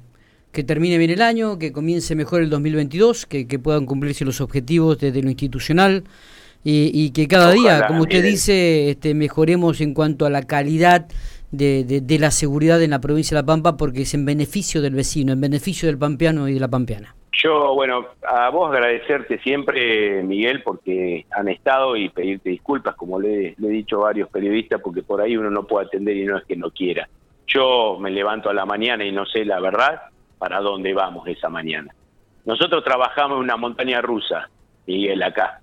que, 0.52 0.64
termine 0.64 0.96
bien 0.98 1.10
el 1.10 1.22
año, 1.22 1.58
que 1.58 1.72
comience 1.72 2.14
mejor 2.14 2.42
el 2.42 2.50
2022, 2.50 3.26
que, 3.26 3.46
que 3.46 3.58
puedan 3.58 3.84
cumplirse 3.86 4.24
los 4.24 4.40
objetivos 4.40 4.98
desde 4.98 5.22
lo 5.22 5.28
institucional 5.28 6.04
y, 6.62 7.10
que 7.10 7.26
cada 7.26 7.52
día, 7.52 7.86
como 7.86 8.02
usted 8.02 8.22
dice, 8.22 8.90
este, 8.90 9.14
mejoremos 9.14 9.80
en 9.80 9.94
cuanto 9.94 10.26
a 10.26 10.30
la 10.30 10.42
calidad 10.42 11.06
de, 11.50 11.84
de, 11.84 12.18
la 12.18 12.30
seguridad 12.30 12.82
en 12.82 12.90
la 12.90 13.00
provincia 13.00 13.36
de 13.36 13.42
La 13.42 13.46
Pampa, 13.46 13.76
porque 13.76 14.02
es 14.02 14.14
en 14.14 14.24
beneficio 14.24 14.80
del 14.80 14.94
vecino, 14.94 15.32
en 15.32 15.40
beneficio 15.40 15.88
del 15.88 15.98
pampeano 15.98 16.48
y 16.48 16.54
de 16.54 16.60
la 16.60 16.68
pampeana. 16.68 17.14
Yo, 17.32 17.74
bueno, 17.74 18.06
a 18.28 18.50
vos 18.50 18.70
agradecerte 18.70 19.38
siempre, 19.38 20.22
Miguel, 20.22 20.62
porque 20.62 21.26
han 21.30 21.48
estado 21.48 21.96
y 21.96 22.08
pedirte 22.10 22.50
disculpas, 22.50 22.94
como 22.96 23.18
le, 23.18 23.48
he 23.50 23.68
dicho 23.68 23.96
a 23.98 24.06
varios 24.06 24.28
periodistas, 24.28 24.80
porque 24.82 25.02
por 25.02 25.20
ahí 25.20 25.36
uno 25.36 25.50
no 25.50 25.66
puede 25.66 25.86
atender 25.86 26.16
y 26.16 26.24
no 26.24 26.36
es 26.36 26.44
que 26.44 26.56
no 26.56 26.70
quiera. 26.70 27.08
Yo 27.46 27.96
me 27.98 28.10
levanto 28.10 28.50
a 28.50 28.54
la 28.54 28.66
mañana 28.66 29.04
y 29.04 29.12
no 29.12 29.24
sé 29.26 29.44
la 29.44 29.58
verdad 29.60 30.02
para 30.38 30.60
dónde 30.60 30.92
vamos 30.92 31.26
esa 31.28 31.48
mañana. 31.48 31.94
nosotros 32.44 32.82
trabajamos 32.84 33.36
en 33.36 33.44
una 33.44 33.56
montaña 33.56 34.00
rusa, 34.00 34.48
Miguel, 34.86 35.22
acá, 35.22 35.60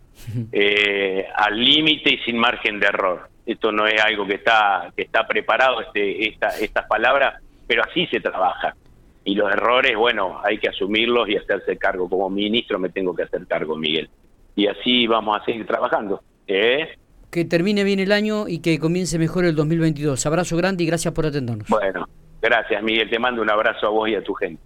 eh, 0.52 1.28
al 1.36 1.64
límite 1.64 2.14
y 2.14 2.18
sin 2.20 2.38
margen 2.38 2.80
de 2.80 2.88
error. 2.88 3.30
Esto 3.48 3.72
no 3.72 3.88
es 3.88 4.00
algo 4.00 4.28
que 4.28 4.36
está 4.36 4.92
que 4.96 5.04
está 5.04 5.26
preparado, 5.26 5.82
este, 5.82 6.28
esta, 6.28 6.50
estas 6.60 6.86
palabras, 6.86 7.42
pero 7.66 7.82
así 7.84 8.06
se 8.08 8.20
trabaja. 8.20 8.76
Y 9.24 9.36
los 9.36 9.52
errores, 9.52 9.96
bueno, 9.98 10.40
hay 10.44 10.58
que 10.58 10.70
asumirlos 10.70 11.28
y 11.28 11.36
hacerse 11.36 11.78
cargo. 11.78 12.10
Como 12.10 12.30
ministro 12.30 12.78
me 12.78 12.90
tengo 12.90 13.16
que 13.16 13.24
hacer 13.24 13.46
cargo, 13.48 13.76
Miguel. 13.76 14.10
Y 14.56 14.68
así 14.68 15.06
vamos 15.08 15.42
a 15.42 15.46
seguir 15.46 15.66
trabajando. 15.66 16.22
¿eh? 16.48 16.90
Que 17.30 17.44
termine 17.44 17.84
bien 17.84 18.00
el 18.00 18.12
año 18.14 18.48
y 18.48 18.60
que 18.60 18.80
comience 18.80 19.20
mejor 19.20 19.44
el 19.44 19.56
2022. 19.56 20.26
Abrazo 20.26 20.56
grande 20.56 20.84
y 20.84 20.88
gracias 20.88 21.14
por 21.14 21.26
atendernos. 21.26 21.68
Bueno, 21.68 22.08
gracias, 22.42 22.82
Miguel. 22.82 23.10
Te 23.10 23.20
mando 23.20 23.42
un 23.42 23.50
abrazo 23.50 23.88
a 23.88 23.90
vos 23.90 24.10
y 24.10 24.16
a 24.16 24.24
tu 24.24 24.34
gente. 24.34 24.56